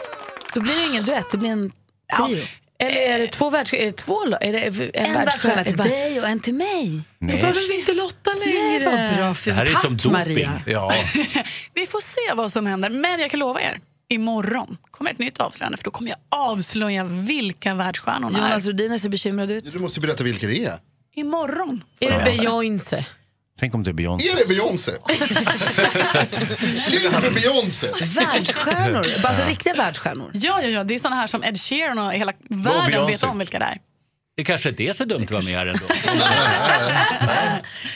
[0.54, 1.72] Då blir det ingen duett, det blir en
[2.18, 2.38] trio.
[2.82, 3.84] Eller är det två världsstjärnor?
[3.84, 6.88] Är det två är det en, En världsstjärna till dig och en till mig.
[7.20, 7.36] Då Nej.
[7.36, 8.86] behöver vi inte lotta längre.
[8.90, 9.34] Nej, vad bra.
[9.34, 10.12] För Det här är Tack, som doping.
[10.12, 10.62] Maria.
[10.66, 10.94] Ja.
[11.74, 13.80] Vi får se vad som händer, men jag kan lova er.
[14.10, 18.70] Imorgon kommer ett nytt avslöjande för då kommer jag avslöja vilka världsstjärnorna Jonas är.
[18.72, 19.72] Rhodiner ser bekymrad ut.
[19.72, 20.78] Du måste berätta vilka det är.
[21.16, 21.84] Imorgon.
[22.00, 23.06] Är det Beyoncé?
[23.62, 24.30] Tänk om det är Beyoncé.
[24.30, 24.92] Är det Beyoncé?
[26.90, 27.88] Tjing för Beyoncé!
[28.16, 30.32] Världsstjärnor, alltså riktiga världsstjärnor.
[30.34, 33.40] Ja, ja, ja, det är såna här som Ed Sheeran och hela världen vet om
[33.40, 33.78] vilka det är.
[34.38, 35.86] Det kanske inte är så dumt att vara med här ändå.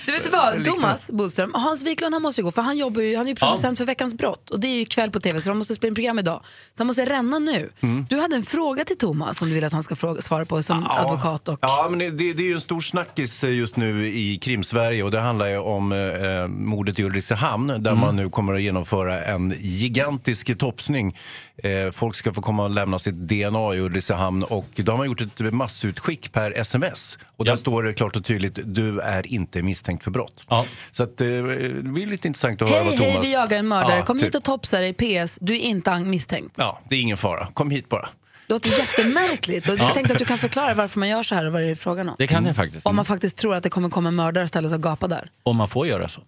[0.05, 3.15] Du vet vad, Thomas Bodström, Hans Wiklund han måste ju gå för han jobbar ju,
[3.17, 5.49] han är ju producent för Veckans brott och det är ju ikväll på tv så
[5.49, 6.41] de måste spela in program idag.
[6.45, 7.69] Så han måste ränna nu.
[7.81, 8.05] Mm.
[8.09, 10.63] Du hade en fråga till Thomas som du vill att han ska fråga, svara på
[10.63, 11.59] som advokat och...
[11.61, 15.21] Ja, men det, det är ju en stor snackis just nu i Krimsverige och det
[15.21, 17.99] handlar ju om eh, mordet i Ulricehamn där Mm.
[17.99, 21.17] man nu kommer att genomföra en gigantisk topsning.
[21.63, 25.07] Eh, folk ska få komma och lämna sitt DNA i Ulricehamn och då har man
[25.07, 27.17] gjort ett massutskick per sms.
[27.37, 30.45] Och där står det klart och tydligt, du är inte misstänkt för brott.
[30.91, 33.13] Så att, eh, det blir lite intressant att höra Hej, vad Thomas...
[33.13, 33.97] hej, vi jagar en mördare.
[33.97, 34.27] Ja, Kom typ.
[34.27, 34.93] hit och topsa dig.
[34.93, 36.55] PS, du är inte misstänkt.
[36.57, 37.47] Ja, det är ingen fara.
[37.53, 38.09] Kom hit bara.
[38.47, 39.69] Det låter jättemärkligt.
[39.69, 39.83] Och Ja.
[39.83, 41.75] jag tänkte att du kan förklara varför man gör så här och vad det är
[41.75, 42.15] frågan om.
[42.17, 42.85] Det kan jag faktiskt.
[42.85, 45.07] Om man faktiskt tror att det kommer komma en mördare och ställa sig och gapa
[45.07, 45.29] där.
[45.43, 46.21] Om man får göra så.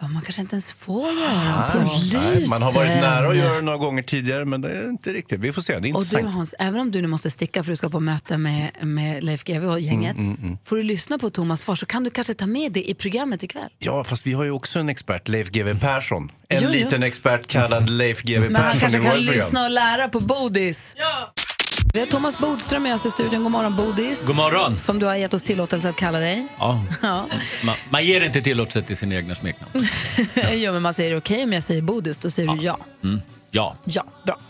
[0.00, 1.78] Ja, man kanske inte ens får göra så.
[1.78, 5.12] Nej, man har varit nära att göra det några gånger tidigare men det är inte
[5.12, 5.40] riktigt.
[5.40, 6.22] Vi får se, det är Och du.
[6.22, 9.44] Hans, även om du nu måste sticka för du ska på möte med, med Leif
[9.44, 10.58] GW och gänget, Mm, mm, mm.
[10.64, 13.42] får du lyssna på Thomas svar så kan du kanske ta med det i programmet
[13.42, 13.70] ikväll.
[13.78, 16.32] Ja, fast vi har ju också en expert, Leif GW Persson.
[16.48, 16.70] En Jo, jo.
[16.70, 20.94] liten expert kallad Leif GW Men han Persson kanske kan lyssna och lära på Bodis.
[21.96, 23.42] Vi har Thomas Bodström med oss i studion.
[23.42, 24.26] God morgon Bodis.
[24.26, 24.76] God morgon.
[24.76, 26.46] Som du har gett oss tillåtelse att kalla dig.
[26.58, 26.84] Ja.
[27.02, 27.26] Ja.
[27.64, 29.72] Man, man ger inte tillåtelse till sina egna smeknamn.
[30.52, 32.78] jo, men man säger okej om jag säger Bodis, då säger du ja.
[33.04, 33.20] Mm.
[33.50, 33.76] Ja.
[33.84, 34.40] Ja, bra.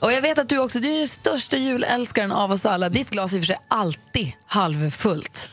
[0.00, 2.88] Och jag vet att du också, du är den största julälskaren av oss alla.
[2.88, 5.48] Ditt glas är för sig alltid halvfullt.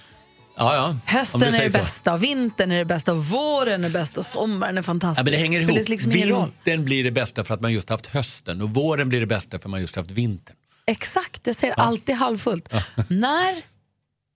[0.58, 0.98] Ja, ja.
[1.06, 1.78] Hösten är det så.
[1.78, 5.20] bästa, vintern är det bästa, våren är det bästa och sommaren är fantastisk.
[5.20, 5.90] Ja, men det hänger ihop.
[5.90, 6.52] liksom ingen roll.
[6.64, 9.60] Vintern blir det bästa för att man just haft hösten och våren blir det bästa
[9.60, 10.56] för att man just haft vintern.
[10.86, 12.74] Exakt, jag säger alltid halvfullt.
[13.10, 13.56] När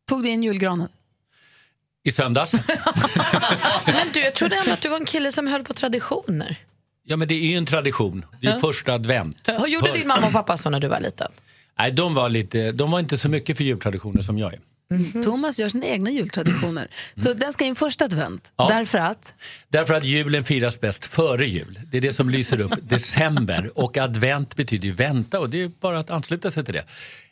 [0.09, 0.89] tog du in julgranen?
[2.03, 2.53] I söndags.
[3.85, 6.57] Men du, jag trodde ändå att du var en kille som höll på traditioner.
[7.09, 8.25] Ja, men det är ju en tradition.
[8.41, 8.59] Det är Ja.
[8.59, 9.37] första advent.
[9.45, 11.31] Hur gjorde din mamma och pappa så när du var liten?
[11.79, 14.59] Nej, de var, lite, de var inte så mycket för jultraditioner som jag är.
[15.23, 16.88] Thomas gör sina egna jultraditioner.
[17.15, 18.53] Så den ska in första advent.
[18.57, 18.67] Ja.
[18.67, 19.33] Därför att
[19.69, 21.79] Därför att julen firas bäst före jul.
[21.91, 23.69] Det är det som lyser upp december.
[23.75, 26.85] Och advent betyder ju vänta och det är bara att ansluta sig till det.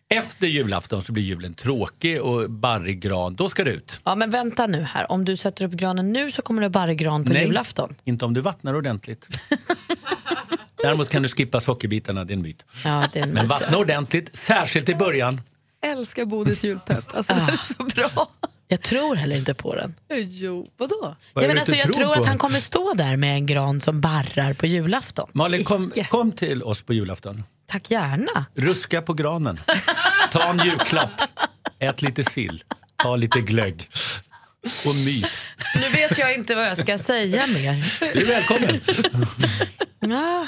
[0.10, 3.36] Efter julafton så blir julen tråkig och barrig gran.
[3.36, 4.02] Då ska det ut.
[4.04, 5.12] Ja, men vänta nu här.
[5.12, 7.46] Om du sätter upp granen nu så kommer det bara gran på Nej.
[7.46, 7.96] julafton.
[8.04, 9.28] Inte om du vattnar ordentligt.
[10.84, 12.66] Däremot kan du skippa sockerbitarna, det är en myt.
[12.84, 13.50] Ja, det är en Men myt.
[13.50, 15.42] vattna ordentligt, särskilt i början.
[15.92, 17.16] Älskar Bodis julpepp.
[17.16, 18.28] Alltså, det är så bra.
[18.68, 19.96] Jag tror heller inte på den.
[20.14, 20.96] Jo, vadå?
[21.02, 22.22] Vad Ja, är men alltså, jag tror tror på?
[22.22, 25.30] att han kommer stå där med en gran som barrar på julafton.
[25.34, 27.44] Malin, kom, kom till oss på julafton.
[27.68, 28.46] Tack gärna.
[28.56, 29.60] Ruska på granen.
[30.32, 31.22] Ta en julklapp.
[31.80, 32.64] Ät lite sill.
[32.96, 33.90] Ta lite glögg.
[34.88, 35.48] Och mys.
[35.76, 37.86] Nu vet jag inte vad jag ska säga mer.
[38.14, 38.82] Du är välkommen.
[40.12, 40.48] Ja.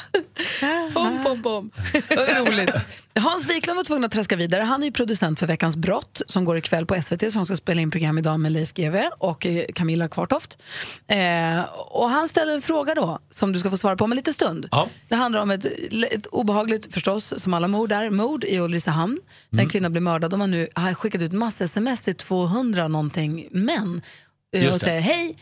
[0.94, 1.72] Bom, bom, bom.
[2.10, 2.72] Vad roligt.
[3.20, 4.64] Hans Wiklund var tvungen att traska vidare.
[4.64, 7.82] Han är ju producent för Veckans brott som går ikväll på SVT som ska spela
[7.82, 10.58] in program idag med Leif GW och eh, Camilla Kvartoft.
[11.08, 14.16] Eh, och han ställde en fråga då som du ska få svara på om en
[14.16, 14.68] liten stund.
[15.08, 15.66] Det handlar om ett,
[16.12, 19.20] ett obehagligt förstås, som alla mord är, mord i Ulricehamn.
[19.50, 20.32] Där en kvinna blev mördad.
[20.32, 24.02] De har nu har skickat ut massa sms till 200 någonting män
[24.56, 25.38] eh, och säger hej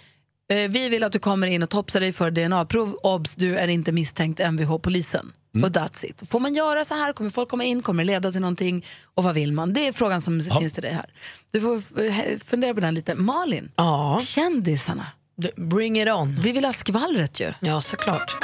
[0.48, 2.98] Vi vill att du kommer in och topsar dig för DNA-prov.
[3.04, 5.34] Obs, du är inte misstänkt Mvh-polisen.
[5.64, 6.30] Och that's it.
[6.30, 7.14] Får man göra så här?
[7.14, 7.82] Kommer folk komma in?
[7.82, 8.86] Kommer det leda till någonting?
[9.16, 9.74] Och vad vill man?
[9.74, 11.14] Det är frågan som finns till dig här.
[11.52, 12.14] Du får eh,
[12.46, 13.16] fundera på den lite.
[13.16, 14.20] Malin, ja.
[14.22, 15.08] kändisarna.
[15.56, 16.36] Bring it on.
[16.41, 17.54] Vi vill ha skvallret ju.
[17.60, 18.38] Ja, såklart.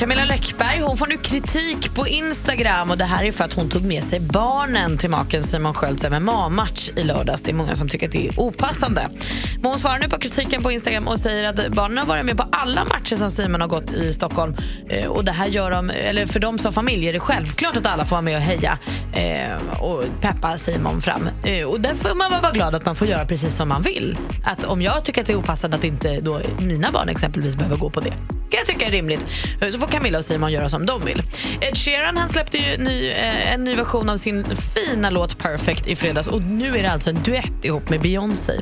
[0.00, 3.68] Camilla Läckberg hon får nu kritik på Instagram och det här är för att hon
[3.68, 7.42] tog med sig barnen till maken Simon Skölds MMA-match i lördags.
[7.42, 9.08] Det är många som tycker att det är opassande.
[9.54, 12.36] Men hon svarar nu på kritiken på Instagram och säger att barnen har varit med
[12.36, 14.56] på alla matcher som Simon har gått i Stockholm.
[14.88, 17.86] Eh, och det här gör de, eller för dem som familj är det självklart att
[17.86, 18.78] alla får vara med och heja
[19.12, 21.28] eh, och peppa Simon fram.
[21.44, 24.18] Eh, och där får man vara glad att man får göra precis som man vill.
[24.44, 27.76] Att om jag tycker att det är opassande att inte då mina barn exempelvis behöver
[27.76, 28.14] gå på det
[28.50, 29.26] kan jag tycka är rimligt.
[29.72, 31.22] Så får Camilla och Simon göra som de vill.
[31.60, 35.86] Ed Sheeran han släppte ju ny, eh, en ny version av sin fina låt Perfect
[35.86, 38.52] i fredags och nu är det alltså en duett ihop med Beyoncé.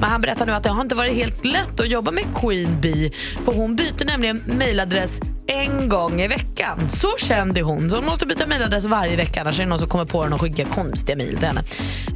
[0.00, 2.80] Men han berättar nu att det har inte varit helt lätt att jobba med Queen
[2.80, 3.10] Bee
[3.44, 6.88] för hon byter nämligen mejladress en gång i veckan.
[6.88, 7.90] Så känd är hon.
[7.90, 10.32] Så hon måste byta mejladress varje vecka annars är det någon som kommer på den
[10.32, 11.62] och skickar konstiga mejl till henne.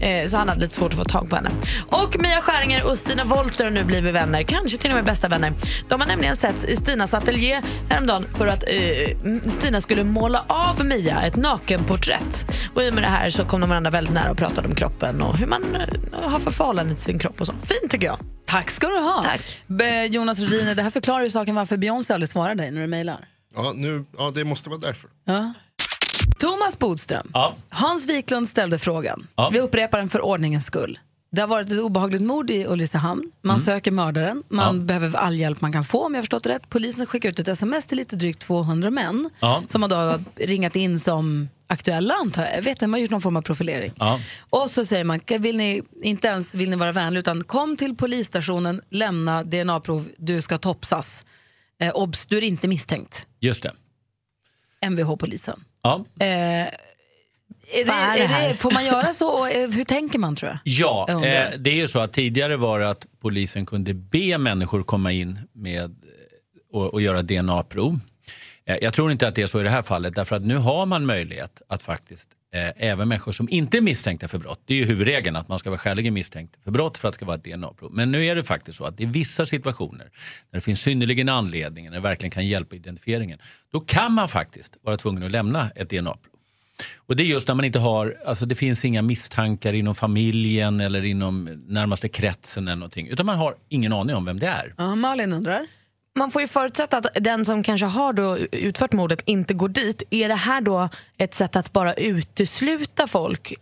[0.00, 1.50] Eh, så han hade lite svårt att få tag på henne.
[1.90, 5.28] Och Mia Skäringer och Stina Wolter har nu blivit vänner, kanske till och med bästa
[5.28, 5.52] vänner.
[5.88, 10.84] De har nämligen setts i Stinas ateljé häromdagen för att eh, Stina skulle måla av
[10.84, 12.46] Mia ett nakenporträtt.
[12.74, 14.74] Och i och med det här så kom de varandra väldigt nära och pratade om
[14.74, 17.52] kroppen och hur man eh, har för förhållande till sin kropp och så.
[17.52, 18.18] Fint tycker jag.
[18.46, 19.22] Tack ska du ha.
[19.22, 19.60] Tack.
[20.10, 23.28] Jonas Rhodiner, det här förklarar ju saken varför Beyoncé aldrig svarar dig när du mejlar.
[23.56, 25.10] Ja, nu, ja, det måste vara därför.
[25.24, 25.52] Ja.
[26.38, 27.54] Thomas Bodström, Ja.
[27.68, 29.26] Hans Wiklund ställde frågan.
[29.36, 29.50] Ja.
[29.52, 30.98] Vi upprepar den för ordningens skull.
[31.30, 33.32] Det har varit ett obehagligt mord i Ulricehamn.
[33.42, 33.64] Man Mm.
[33.64, 34.42] söker mördaren.
[34.48, 34.82] Man Ja.
[34.82, 36.68] behöver all hjälp man kan få om jag har förstått det rätt.
[36.68, 39.62] Polisen skickar ut ett sms till lite drygt 200 män Ja.
[39.68, 42.56] som har då ringat in som aktuella antar jag.
[42.56, 43.92] Jag vet man har gjort någon form av profilering.
[43.98, 44.20] Ja.
[44.50, 47.96] Och så säger man, vill ni, inte ens vill ni vara vänliga utan kom till
[47.96, 51.24] polisstationen, lämna DNA-prov, du ska topsas.
[51.80, 53.26] Eh, obs, du är inte misstänkt.
[53.40, 53.72] Just det.
[54.88, 55.64] Mvh-polisen.
[55.82, 56.04] Ja.
[56.26, 56.68] Eh,
[57.72, 59.46] är det, är det får man göra så?
[59.46, 60.58] Eh, hur tänker man tror jag?
[60.64, 64.38] Ja, Jag eh, det är ju så att tidigare var det att polisen kunde be
[64.38, 65.90] människor komma in med eh,
[66.72, 68.00] och, och göra DNA-prov.
[68.66, 70.56] Eh, jag tror inte att det är så i det här fallet därför att nu
[70.56, 74.74] har man möjlighet att faktiskt eh, även människor som inte är misstänkta för brott, det
[74.74, 77.26] är ju huvudregeln att man ska vara skäligen misstänkt för brott för att det ska
[77.26, 77.92] vara ett DNA-prov.
[77.92, 80.10] Men nu är det faktiskt så att i vissa situationer
[80.50, 83.38] när det finns synnerligen anledning, när det verkligen kan hjälpa identifieringen,
[83.72, 86.35] då kan man faktiskt vara tvungen att lämna ett DNA-prov.
[86.96, 90.80] Och det är just när man inte har, alltså det finns inga misstankar inom familjen
[90.80, 93.08] eller inom närmaste kretsen eller någonting.
[93.08, 94.74] Utan man har ingen aning om vem det är.
[94.78, 95.66] Ja, Malin undrar?
[96.18, 100.02] Man får ju förutsätta att den som kanske har då utfört mordet inte går dit.
[100.10, 103.54] Är det här då ett sätt att bara utesluta folk?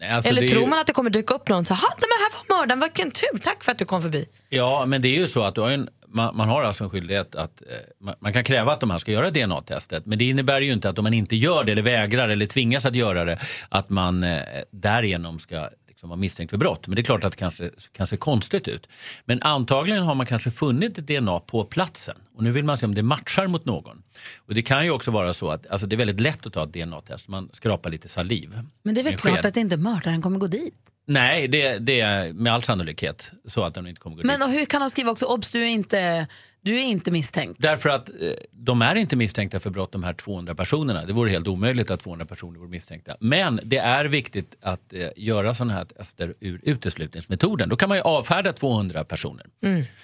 [0.00, 2.08] Nej, alltså Eller tror ju- man att det kommer dyka upp någon så här, men
[2.08, 4.26] här var mördaren, vilken tur, tack för att du kom förbi.
[4.48, 6.90] Ja, men det är ju så att du har en, man, man har alltså en
[6.90, 10.06] skyldighet att, eh, man, man kan kräva att de här ska göra DNA-testet.
[10.06, 12.86] Men det innebär ju inte att om man inte gör det eller vägrar eller tvingas
[12.86, 13.38] att göra det,
[13.68, 14.40] att man eh,
[14.70, 16.86] därigenom ska liksom vara misstänkt för brott.
[16.86, 18.88] Men det är klart att det kanske kan se konstigt ut.
[19.24, 22.16] Men antagligen har man kanske funnit ett DNA på platsen.
[22.34, 24.02] Och nu vill man se om det matchar mot någon.
[24.36, 26.64] Och det kan ju också vara så att alltså det är väldigt lätt att ta
[26.64, 27.28] ett DNA-test.
[27.28, 28.58] Man skrapar lite saliv.
[28.82, 29.46] Men det är väl klart sked.
[29.46, 30.92] att inte mördaren kommer gå dit?
[31.08, 34.26] Nej, det, det är med all sannolikhet så att den inte kommer gå dit.
[34.26, 36.26] Men och hur kan de skriva också, obs du är inte,
[36.60, 37.62] du är inte misstänkt?
[37.62, 38.14] Därför att eh,
[38.50, 41.04] de är inte misstänkta för brott de här 200 personerna.
[41.04, 43.16] Det vore helt omöjligt att 200 personer vore misstänkta.
[43.20, 47.68] Men det är viktigt att eh, göra sådana här tester ur uteslutningsmetoden.
[47.68, 49.46] Då kan man ju avfärda 200 personer.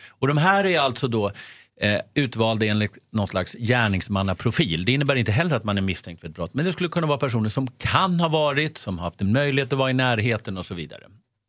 [0.09, 1.33] Och de här är alltså då
[1.81, 4.85] eh, utvalda enligt någon slags gärningsmannaprofil.
[4.85, 6.55] Det innebär inte heller att man är misstänkt för ett brott.
[6.55, 9.73] Men det skulle kunna vara personer som kan ha varit, som har haft en möjlighet
[9.73, 11.03] att vara i närheten och så vidare.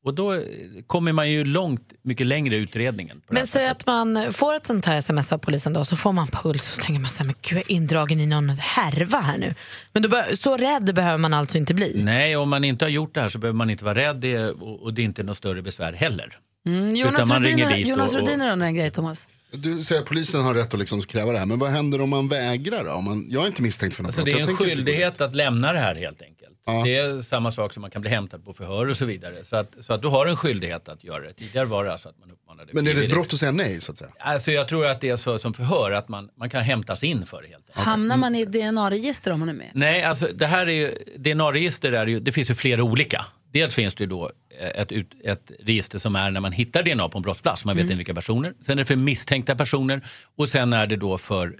[0.06, 0.40] Och då eh,
[0.88, 3.22] kommer man ju långt, mycket längre i utredningen.
[3.30, 6.28] Men säg att man får ett sånt här sms av polisen då, så får man
[6.28, 9.20] puls och så tänker man så här, men gud jag är indragen i någon härva
[9.20, 9.56] här nu.
[9.94, 12.02] Men då så rädd behöver man alltså inte bli.
[12.04, 14.50] Nej, om man inte har gjort det här så behöver man inte vara rädd det,
[14.50, 16.40] och, och det är inte något större besvär heller.
[16.68, 19.28] Mm, Jonas Rhodiner undrar en grej Thomas.
[19.58, 22.10] Du säger att polisen har rätt att liksom kräva det här, men vad händer om
[22.10, 22.92] man vägrar då?
[22.92, 24.36] Om man, jag är inte misstänkt för något Alltså brott.
[24.36, 26.36] det är en skyldighet att lämna det här helt enkelt.
[26.84, 29.44] Det är samma sak som man kan bli hämtad på förhör och så vidare.
[29.44, 31.34] Så att, så att du har en skyldighet att göra det.
[31.34, 33.82] Tidigare var det alltså att man uppmanade Men är det ett brott att säga nej
[33.82, 34.10] så att säga?
[34.20, 37.26] Alltså jag tror att det är så som förhör, att man, man kan hämtas in
[37.26, 37.86] för det helt enkelt.
[37.86, 39.72] Hamnar man i DNA-register om man är med?
[39.74, 43.26] Nej, alltså det här är ju, DNA-register är ju, det finns ju flera olika.
[43.54, 47.10] Dels finns det ju då ett, ut, ett register som är när man hittar DNA
[47.10, 47.92] på en brottsplats, man vet Mm.
[47.92, 48.54] inte vilka personer.
[48.62, 50.02] Sen är det för misstänkta personer
[50.36, 51.56] och sen är det då för,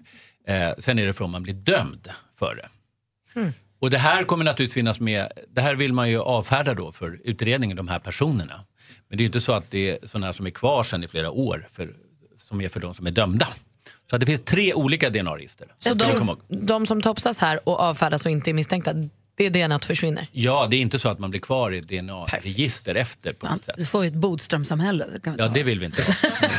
[0.48, 2.08] eh, sen är det för om man blir dömd
[2.40, 2.68] för det.
[3.80, 7.20] Och det här kommer naturligtvis finnas med, det här vill man ju avfärda då för
[7.24, 8.66] utredningen, de här personerna.
[9.10, 11.08] Men det är ju inte så att det är sådana som är kvar sedan i
[11.08, 11.94] flera år, för,
[12.38, 13.48] som är för de som är dömda.
[14.10, 15.68] Så att det finns tre olika DNA-register.
[15.80, 18.94] Så de, de som topsas här och avfärdas och inte är misstänkta,
[19.36, 20.28] det DNA försvinner.
[20.32, 23.76] Ja, det är inte så att man blir kvar i DNA-register efter på något sätt.
[23.78, 25.06] Du får ju ett Bodströmsamhälle.
[25.14, 25.54] det kan vi Ja, ta.
[25.54, 26.04] det vill vi inte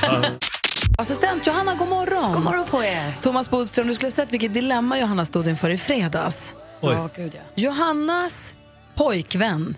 [0.02, 0.24] ha.
[0.98, 2.32] Assistent Johanna, god morgon.
[2.32, 3.14] God morgon på er.
[3.22, 6.54] Thomas Bodström, du skulle ha sett vilket dilemma Johanna stod inför i fredags.
[6.80, 6.92] Oj.
[6.94, 7.40] Ja, gud ja.
[7.54, 8.54] Johannas
[8.94, 9.76] pojkvän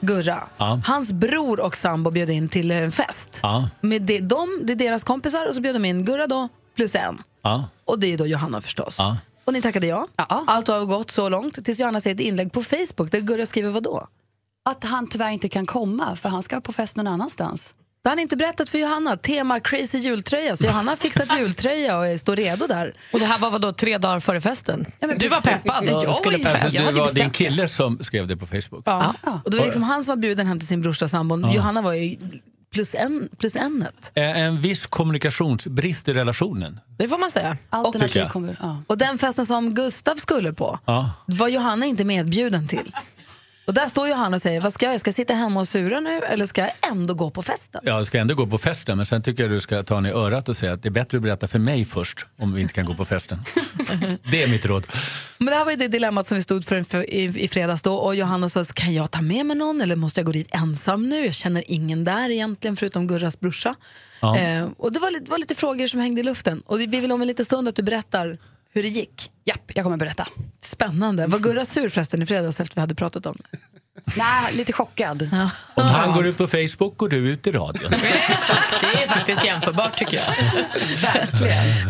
[0.00, 0.80] Gurra, Ja.
[0.84, 3.40] hans bror och sambo bjöd in till en fest.
[3.42, 6.94] Ja, Med de, det är deras kompisar och så bjöd de in Gurra då, plus
[6.94, 7.22] en.
[7.42, 8.98] ja, Och det är då Johanna förstås.
[9.48, 9.50] Ja.
[9.50, 10.06] Och ni tackade ja.
[10.46, 13.70] Allt har gått så långt tills Johanna ser ett inlägg på Facebook där Gurra skriver
[13.70, 14.06] vad då?
[14.70, 17.74] Att han tyvärr inte kan komma för han ska på fest någon annanstans.
[18.02, 19.16] Det har han inte berättat för Johanna.
[19.16, 20.56] Tema crazy jultröja.
[20.56, 22.94] Så Johanna har fixat jultröja och står redo där.
[23.12, 24.86] Och det här var vadå, tre dagar före festen?
[25.00, 25.62] men du var precis.
[25.62, 26.50] peppad Ja, och jag skulle var.
[26.50, 28.82] Alltså, Jag det var din kille som skrev det på Facebook?
[28.86, 29.14] Ja.
[29.44, 31.40] Och det var liksom han som var bjuden hem till sin brorsa sambon.
[31.40, 31.54] Ja.
[31.54, 32.16] Johanna var ju
[32.72, 34.12] plus, en, plus enet.
[34.14, 36.80] Eh, En viss kommunikationsbrist i relationen.
[36.98, 37.56] Det får man säga.
[37.70, 38.30] Alternativ jag.
[38.32, 38.56] kommer...
[38.60, 38.82] Ja.
[38.86, 41.10] Och den festen som Gustav skulle på Ja.
[41.26, 42.92] var Johanna inte medbjuden till.
[43.68, 46.00] Och där står Johanna och säger, vad ska jag, ska jag sitta hemma och sura
[46.00, 47.80] nu eller ska jag ändå gå på festen?
[47.84, 50.12] Jag ska ändå gå på festen, men sen tycker jag du ska ta henne i
[50.12, 52.74] örat och säga att det är bättre att berätta för mig först om vi inte
[52.74, 53.38] kan gå på festen.
[54.30, 54.86] Det är mitt råd.
[55.38, 57.82] Men det här var ju det dilemmat som vi stod för, för i, i fredags
[57.82, 60.48] då och Johanna sa, kan jag ta med mig någon eller måste jag gå dit
[60.50, 61.24] ensam nu?
[61.24, 63.74] Jag känner ingen där egentligen förutom Gurras brorsa.
[64.20, 64.38] Ja.
[64.38, 67.12] Eh, och det var, det var lite frågor som hängde i luften och vi vill
[67.12, 68.38] om en liten stund att du berättar
[68.72, 69.30] hur det gick?
[69.44, 70.28] Japp, jag kommer berätta.
[70.60, 71.26] Spännande.
[71.26, 73.58] Var Gurra sur förresten i fredags efter vi hade pratat om det?
[74.16, 75.28] Nej, lite chockad.
[75.74, 77.90] Om han går ut på Facebook går du ut i radion.
[78.80, 80.34] Det är faktiskt jämförbart tycker jag.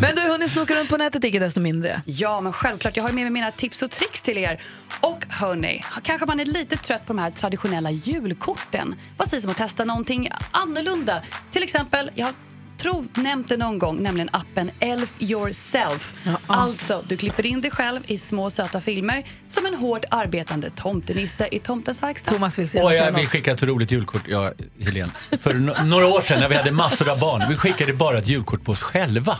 [0.01, 2.03] Men du har hunnit snoka runt på nätet icke desto mindre.
[2.05, 2.97] Ja, men självklart.
[2.97, 4.63] Jag har med mig mina tips och tricks till er.
[5.01, 8.95] Och hörni, kanske man är lite trött på de här traditionella julkorten.
[9.17, 11.23] Vad sägs om att testa någonting annorlunda?
[11.51, 12.35] Till exempel, jag har
[12.79, 16.15] tror nämnt det någon gång, nämligen appen Elf yourself.
[16.47, 21.49] Alltså, du klipper in dig själv i små söta filmer som en hårt arbetande tomtenisse
[21.53, 22.33] i tomtens verkstad.
[22.33, 25.13] Thomas vill Åh, ja, vi skickade ett roligt julkort, jag Helene.
[25.43, 28.27] För no- några år sedan när vi hade massor av barn, vi skickade bara ett
[28.27, 29.39] julkort på oss själva.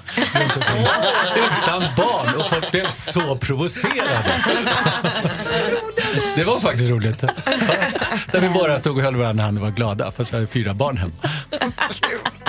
[1.37, 4.35] Utan barn och folk blev så provocerade.
[6.37, 7.21] Det var faktiskt roligt.
[8.33, 10.47] Där vi bara stod och höll varandra i handen och var glada fast vi hade
[10.47, 11.13] fyra barn hemma.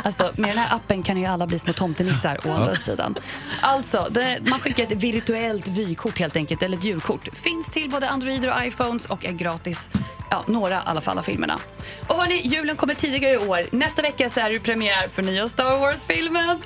[0.03, 3.15] Alltså, med den här appen kan ju alla bli små tomtenissar å andra sidan.
[3.61, 7.29] Alltså, det, man skickar ett virtuellt vykort helt enkelt, eller ett julkort.
[7.33, 9.89] Finns till både Android och iPhones och är gratis.
[10.31, 11.59] Ja, några i alla fall av filmerna.
[12.07, 13.65] Och hörni, julen kommer tidigare i år.
[13.71, 16.61] Nästa vecka så är det premiär för nya Star Wars-filmen.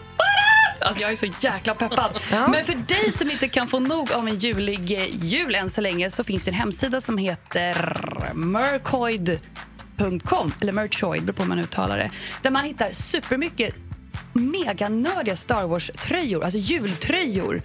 [0.82, 2.20] Alltså jag är så jäkla peppad.
[2.32, 4.92] Men för dig som inte kan få nog av en julig
[5.24, 8.34] jul än så länge så finns det en hemsida som heter
[9.98, 12.12] mercoid.com eller Merchoid, beror på hur man uttalar det.
[12.42, 13.76] Där man hittar supermycket
[14.34, 17.62] meganördiga Star Wars-tröjor, alltså jultröjor.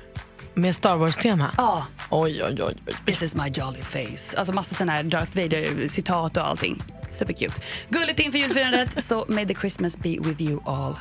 [0.55, 1.55] Med Star Wars-tema?
[1.57, 1.87] Ja.
[2.11, 2.75] Oj, oj, oj.
[3.07, 4.39] This is my jolly face.
[4.39, 6.83] Alltså massa sådana här Darth Vader-citat och allting.
[7.11, 7.61] Supercute.
[7.89, 10.97] Gulligt inför julfirandet, så may the Christmas be with you all.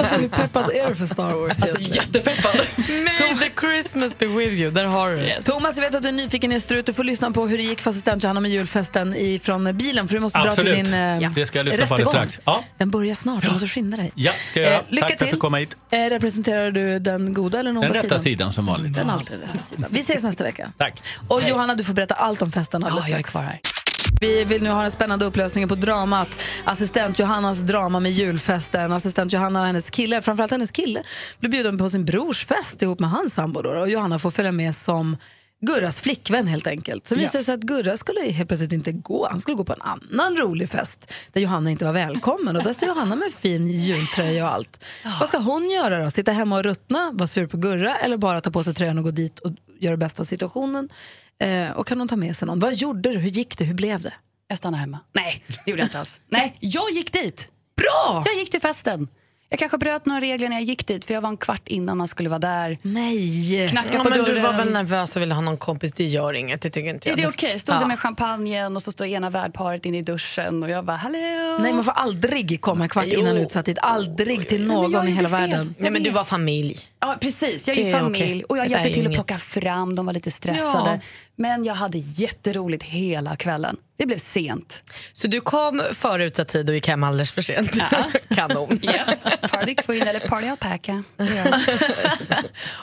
[0.00, 1.62] Alltså, hur peppad är du för Star Wars?
[1.62, 2.60] Alltså jättepeppad.
[2.76, 4.70] May the Christmas be with you.
[4.70, 5.42] Där har du det.
[5.42, 6.86] Thomas, jag vet att du är nyfiken i strut.
[6.86, 10.08] Du får lyssna på hur det gick för assistent Johanna med julfesten i, från bilen.
[10.08, 10.74] För du måste dra Absolut.
[10.74, 12.12] till din eh, Det ska jag lyssna på rättegång.
[12.12, 12.38] strax.
[12.44, 12.64] Ja.
[12.76, 14.12] Den börjar snart, du måste skynda dig.
[14.14, 14.72] Ja, ska jag.
[14.72, 15.26] Eh, lycka Tack för att till.
[15.26, 15.76] jag fick komma hit.
[15.90, 18.94] Eh, representerar du den goda eller den Den onda rätta sidan som vanligt.
[18.94, 19.90] Den alltid rätta sidan.
[19.90, 20.72] Vi ses nästa vecka.
[20.78, 21.02] Tack.
[21.28, 23.30] Och Johanna, du får berätta allt om festen alldeles Ja, jag är strax.
[23.30, 23.60] kvar här.
[24.20, 26.28] Vi vill nu ha den spännande upplösningen på dramat.
[26.64, 28.92] Assistent Johannas drama med julfesten.
[28.92, 31.02] Assistent Johanna och hennes kille, framförallt hennes kille,
[31.38, 33.62] blir bjuden på sin brors fest ihop med hans sambo.
[33.62, 35.16] Då, och Johanna får följa med som
[35.60, 37.08] Gurras flickvän helt enkelt.
[37.08, 37.22] Sen Ja.
[37.22, 39.28] visade det sig att Gurra skulle helt plötsligt inte gå.
[39.30, 42.56] Han skulle gå på en annan rolig fest där Johanna inte var välkommen.
[42.56, 44.84] Och där står Johanna med fin jultröja och allt.
[45.20, 46.10] Vad ska hon göra då?
[46.10, 49.04] Sitta hemma och ruttna, vara sur på Gurra eller bara ta på sig tröjan och
[49.04, 49.50] gå dit och
[49.80, 50.88] göra det bästa av situationen?
[51.40, 52.58] Eh, och kan hon ta med sig någon?
[52.60, 53.18] Vad gjorde du?
[53.18, 53.64] Hur gick det?
[53.64, 54.14] Hur blev det?
[54.48, 54.98] Jag stannade hemma.
[55.12, 56.20] Nej, det gjorde jag inte alls.
[56.28, 57.48] Nej, jag gick dit.
[57.76, 58.22] Bra!
[58.26, 59.08] Jag gick till festen.
[59.48, 61.98] Jag kanske bröt några regler när jag gick dit för jag var en kvart innan
[61.98, 62.78] man skulle vara där.
[62.82, 63.68] Nej!
[63.68, 64.34] Knacka Ja, på men dörren.
[64.34, 66.62] du var väl nervös och ville ha någon kompis, det gör inget.
[66.62, 67.18] Det tycker inte jag.
[67.18, 67.58] Är det okej?
[67.58, 67.80] Stod Ja.
[67.80, 71.58] det med champagnen och så står ena värdparet inne i duschen och jag bara hallå.
[71.60, 73.20] Nej, man får aldrig komma en kvart Jo.
[73.20, 73.78] innan utsatt tid.
[73.82, 75.40] Aldrig till någon i hela fel.
[75.40, 75.74] världen.
[75.78, 76.78] Nej, men du var familj.
[77.04, 77.68] Ja, precis.
[77.68, 78.44] Jag är är familj okej.
[78.44, 79.92] och jag Det hjälpte till att plocka fram.
[79.92, 80.90] De var lite stressade.
[80.90, 80.98] Ja.
[81.36, 83.76] Men jag hade jätteroligt hela kvällen.
[83.96, 84.82] Det blev sent.
[85.12, 87.70] Så du kom före utsatt tid och gick hem alldeles för sent?
[88.34, 88.80] Kanon.
[88.82, 89.22] Yes.
[89.50, 91.04] Party queen eller party alpaca.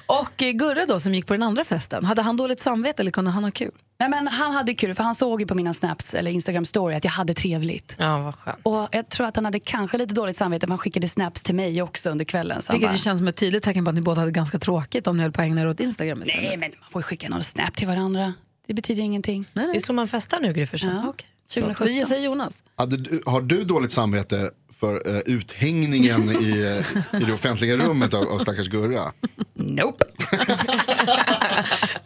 [0.05, 3.11] Och eh, Gurra då som gick på den andra festen, hade han dåligt samvete eller
[3.11, 3.71] kunde han ha kul?
[4.01, 6.95] Nej, men han hade kul för han såg ju på mina snaps eller Instagram story
[6.95, 7.95] att jag hade trevligt.
[7.99, 8.57] Ja, vad skönt.
[8.63, 11.55] Och jag tror att han hade kanske lite dåligt samvete för han skickade snaps till
[11.55, 12.61] mig också under kvällen.
[12.61, 14.59] Så Vilket bara, ju känns som ett tydligt tecken på att ni båda hade ganska
[14.59, 16.43] tråkigt om ni höll på att ägna er åt Instagram istället.
[16.43, 18.33] Nej, men man får ju skicka någon snap till varandra.
[18.67, 19.45] Det betyder ingenting.
[19.53, 19.81] Nej, Det är nej.
[19.81, 20.67] så man festar nu, Gry.
[20.73, 21.03] Ja.
[21.07, 21.27] Okej.
[21.53, 21.87] 2017.
[21.87, 22.63] Vi säger Jonas.
[22.75, 24.49] Hade har du dåligt samvete
[24.81, 26.81] för uh, uthängningen i,
[27.13, 29.11] eh, i det offentliga rummet av, av stackars Gurra?
[29.53, 30.05] Nope.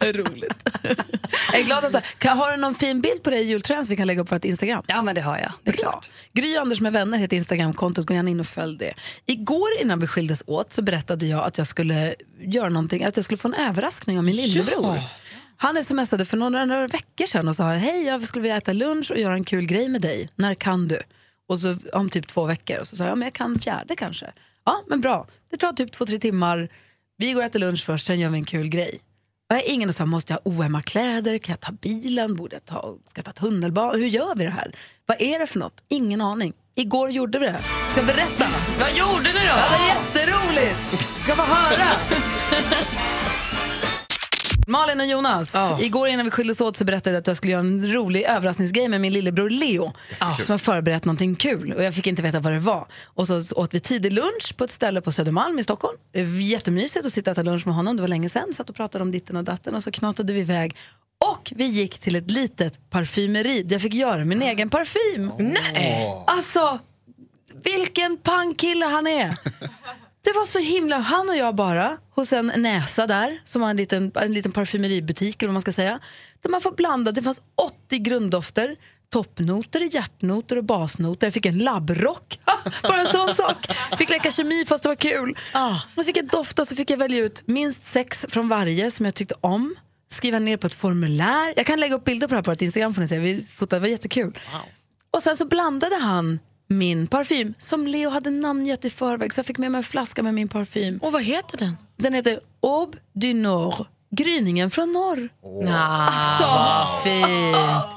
[0.00, 0.68] Roligt.
[1.52, 3.92] jag är glad att du Har du någon fin bild på dig i jultröjan som
[3.92, 4.84] vi kan lägga upp på vårt Instagram?
[4.86, 5.52] Ja, men det har jag.
[5.62, 6.10] Det är klart.
[6.32, 8.94] Gry Anders med vänner heter Instagramkontot, gå gärna in och följ det.
[9.26, 13.24] Igår innan vi skildes åt så berättade jag att jag skulle göra någonting, att jag
[13.24, 15.00] skulle få en överraskning av min lillebror.
[15.56, 19.10] Han smsade för några, några veckor sedan och sa hej jag skulle vilja äta lunch
[19.10, 21.02] och göra en kul grej med dig, när kan du?
[21.48, 23.96] Och så om typ två veckor och så sa jag, ja, men jag kan fjärde
[23.96, 24.32] kanske.
[24.64, 26.68] Ja men bra, det tar typ två, tre timmar,
[27.18, 29.00] vi går och äter lunch först, sen gör vi en kul grej.
[29.50, 32.56] Och jag har ingen som måste jag ha oömma kläder, kan jag ta bilen, borde
[32.56, 34.72] jag ta, ska jag ta tunnelbana, hur gör vi det här?
[35.06, 35.84] Vad är det för något?
[35.88, 36.52] Ingen aning.
[36.74, 37.60] Igår gjorde vi det.
[37.90, 38.46] Ska jag berätta?
[38.80, 39.46] Vad gjorde ni då?
[39.46, 41.08] Ja, det var jätteroligt!
[41.24, 41.88] Ska få höra!
[44.68, 47.60] Malin och Jonas, igår innan vi skildes åt så berättade jag att jag skulle göra
[47.60, 49.92] en rolig överraskningsgrej med min lillebror Leo
[50.44, 52.86] som har förberett någonting kul och jag fick inte veta vad det var.
[53.04, 55.98] Och så åt vi tidig lunch på ett ställe på Södermalm i Stockholm.
[56.12, 58.54] Det var jättemysigt att sitta och äta lunch med honom, det var länge sedan.
[58.54, 60.76] Satt och pratade om ditten och datten och så knatade vi iväg.
[61.34, 65.32] Och vi gick till ett litet parfymeri där jag fick göra min egen parfym.
[65.38, 66.24] Nej!
[66.26, 66.78] Alltså,
[67.64, 69.34] vilken pangkille han är!
[70.26, 70.98] Det var så himla...
[70.98, 75.42] Han och jag bara, hos en näsa där, som har en liten, en liten parfymeriboutik,
[75.42, 76.00] eller vad man ska säga.
[76.40, 77.40] Där man får blanda, det fanns
[77.86, 78.76] 80 grunddofter.
[79.10, 81.26] Toppnoter, hjärtnoter och basnoter.
[81.26, 82.40] Jag fick en labbrock.
[82.82, 83.66] Bara en sån sak.
[83.98, 85.36] Fick leka kemi fast det var kul.
[85.96, 89.04] Och så fick jag dofta så fick jag välja ut minst sex från varje som
[89.04, 89.74] jag tyckte om.
[90.10, 91.52] Skriva ner på ett formulär.
[91.56, 93.18] Jag kan lägga upp bilder på det här på vårt Instagram får ni se.
[93.18, 94.38] Vi fotade, det var jättekul.
[95.10, 99.32] Och sen så blandade han min parfym som Leo hade namngett i förväg.
[99.34, 100.98] Så jag fick med mig en flaska med min parfym.
[101.02, 101.76] Och vad heter den?
[101.96, 103.74] Den heter Aube du Nord.
[104.10, 105.28] Gryningen från norr.
[105.64, 106.44] Nah, Alltså.
[106.46, 107.95] Vad fint.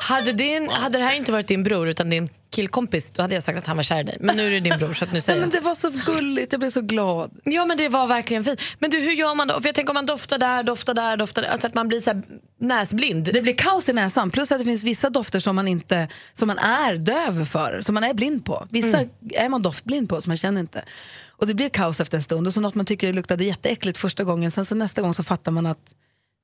[0.00, 3.42] Hade, din, hade det här inte varit din bror utan din killkompis då hade jag
[3.42, 4.16] sagt att han var kär i dig.
[4.20, 6.60] Men nu är det din bror så nu säger men det var så gulligt, jag
[6.60, 7.30] blev så glad.
[7.44, 8.60] Ja men det var verkligen fint.
[8.78, 9.60] Men du hur gör man då?
[9.60, 11.48] För jag tänker om man doftar där, doftar där, doftar där.
[11.48, 12.22] Alltså att man blir så
[12.60, 13.24] näsblind.
[13.32, 14.30] Det blir kaos i näsan.
[14.30, 17.94] Plus att det finns vissa dofter som man, inte, som man är döv för, som
[17.94, 18.66] man är blind på.
[18.70, 19.10] Vissa Mm.
[19.34, 20.84] är man doftblind på, som man känner inte.
[21.28, 22.46] Och det blir kaos efter en stund.
[22.46, 25.52] Och så något man tycker luktade jätteäckligt första gången, sen så nästa gång så fattar
[25.52, 25.94] man att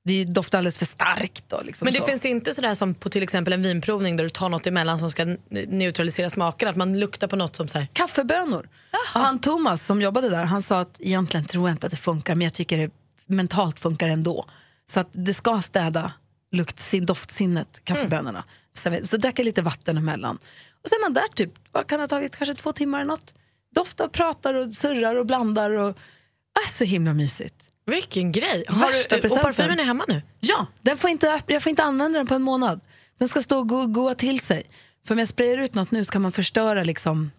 [0.07, 1.45] det doftar alldeles för starkt.
[1.49, 2.07] Då, liksom Men det så.
[2.07, 5.11] finns inte sådär som på till exempel en vinprovning där du tar något emellan som
[5.11, 5.37] ska
[5.69, 6.69] neutralisera smaken.
[6.69, 7.89] Att man luktar på något som så här.
[7.93, 8.69] Kaffebönor.
[9.15, 11.97] Och han Thomas som jobbade där, han sa att egentligen tror jag inte att det
[11.97, 12.91] funkar, men jag tycker det
[13.27, 14.47] mentalt funkar ändå.
[14.93, 16.13] Så att det ska städa
[16.53, 18.45] lukt, sin, doftsinnet, kaffebönorna.
[18.75, 20.39] Så, så drack jag lite vatten emellan.
[20.83, 23.09] Och så är man där typ, vad kan det ha tagit, kanske två timmar eller
[23.09, 23.35] något.
[23.75, 25.71] Doftar, pratar och surrar och blandar.
[25.71, 27.66] Och, äh, så himla mysigt.
[27.87, 28.65] Vilken grej.
[28.69, 30.23] Har Värsta du, och parfymen är hemma nu?
[30.41, 32.81] Ja, den får inte, jag får inte använda den på en månad.
[33.19, 34.63] Den ska stå och gå, goa till sig.
[35.07, 37.31] För om jag sprayar ut något nu så kan man förstöra liksom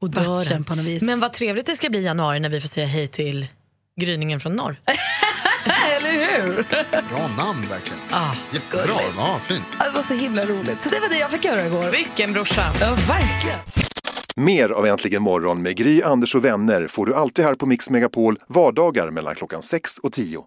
[0.00, 1.02] batchen på något vis.
[1.02, 3.46] Men vad trevligt det ska bli i januari när vi får säga hej till
[4.00, 4.80] gryningen från norr.
[5.96, 6.62] Eller hur?
[7.08, 7.98] Bra namn verkligen.
[8.10, 9.00] Ah, Jättebra.
[9.16, 9.62] Ja, fint.
[9.78, 10.82] Ja, Det var så himla roligt.
[10.82, 11.90] Så det var det jag fick göra igår.
[11.90, 12.72] Vilken brorsa.
[12.80, 13.58] Ja, verkligen.
[14.36, 17.90] Mer av Äntligen morgon med Gry, Anders och vänner får du alltid här på Mix
[17.90, 20.44] Megapol vardagar mellan klockan 6 och 10.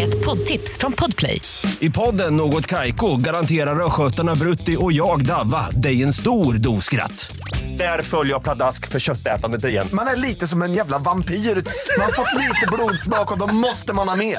[0.00, 1.40] Ett poddtips från Podplay.
[1.80, 7.36] I podden Något Kaiko garanterar östgötarna Brutti och jag, Davva, dig en stor dos skratt.
[7.78, 9.88] Där följer jag pladask för köttätandet igen.
[9.92, 11.34] Man är lite som en jävla vampyr.
[11.34, 14.38] Man har fått lite blodsmak och då måste man ha mer.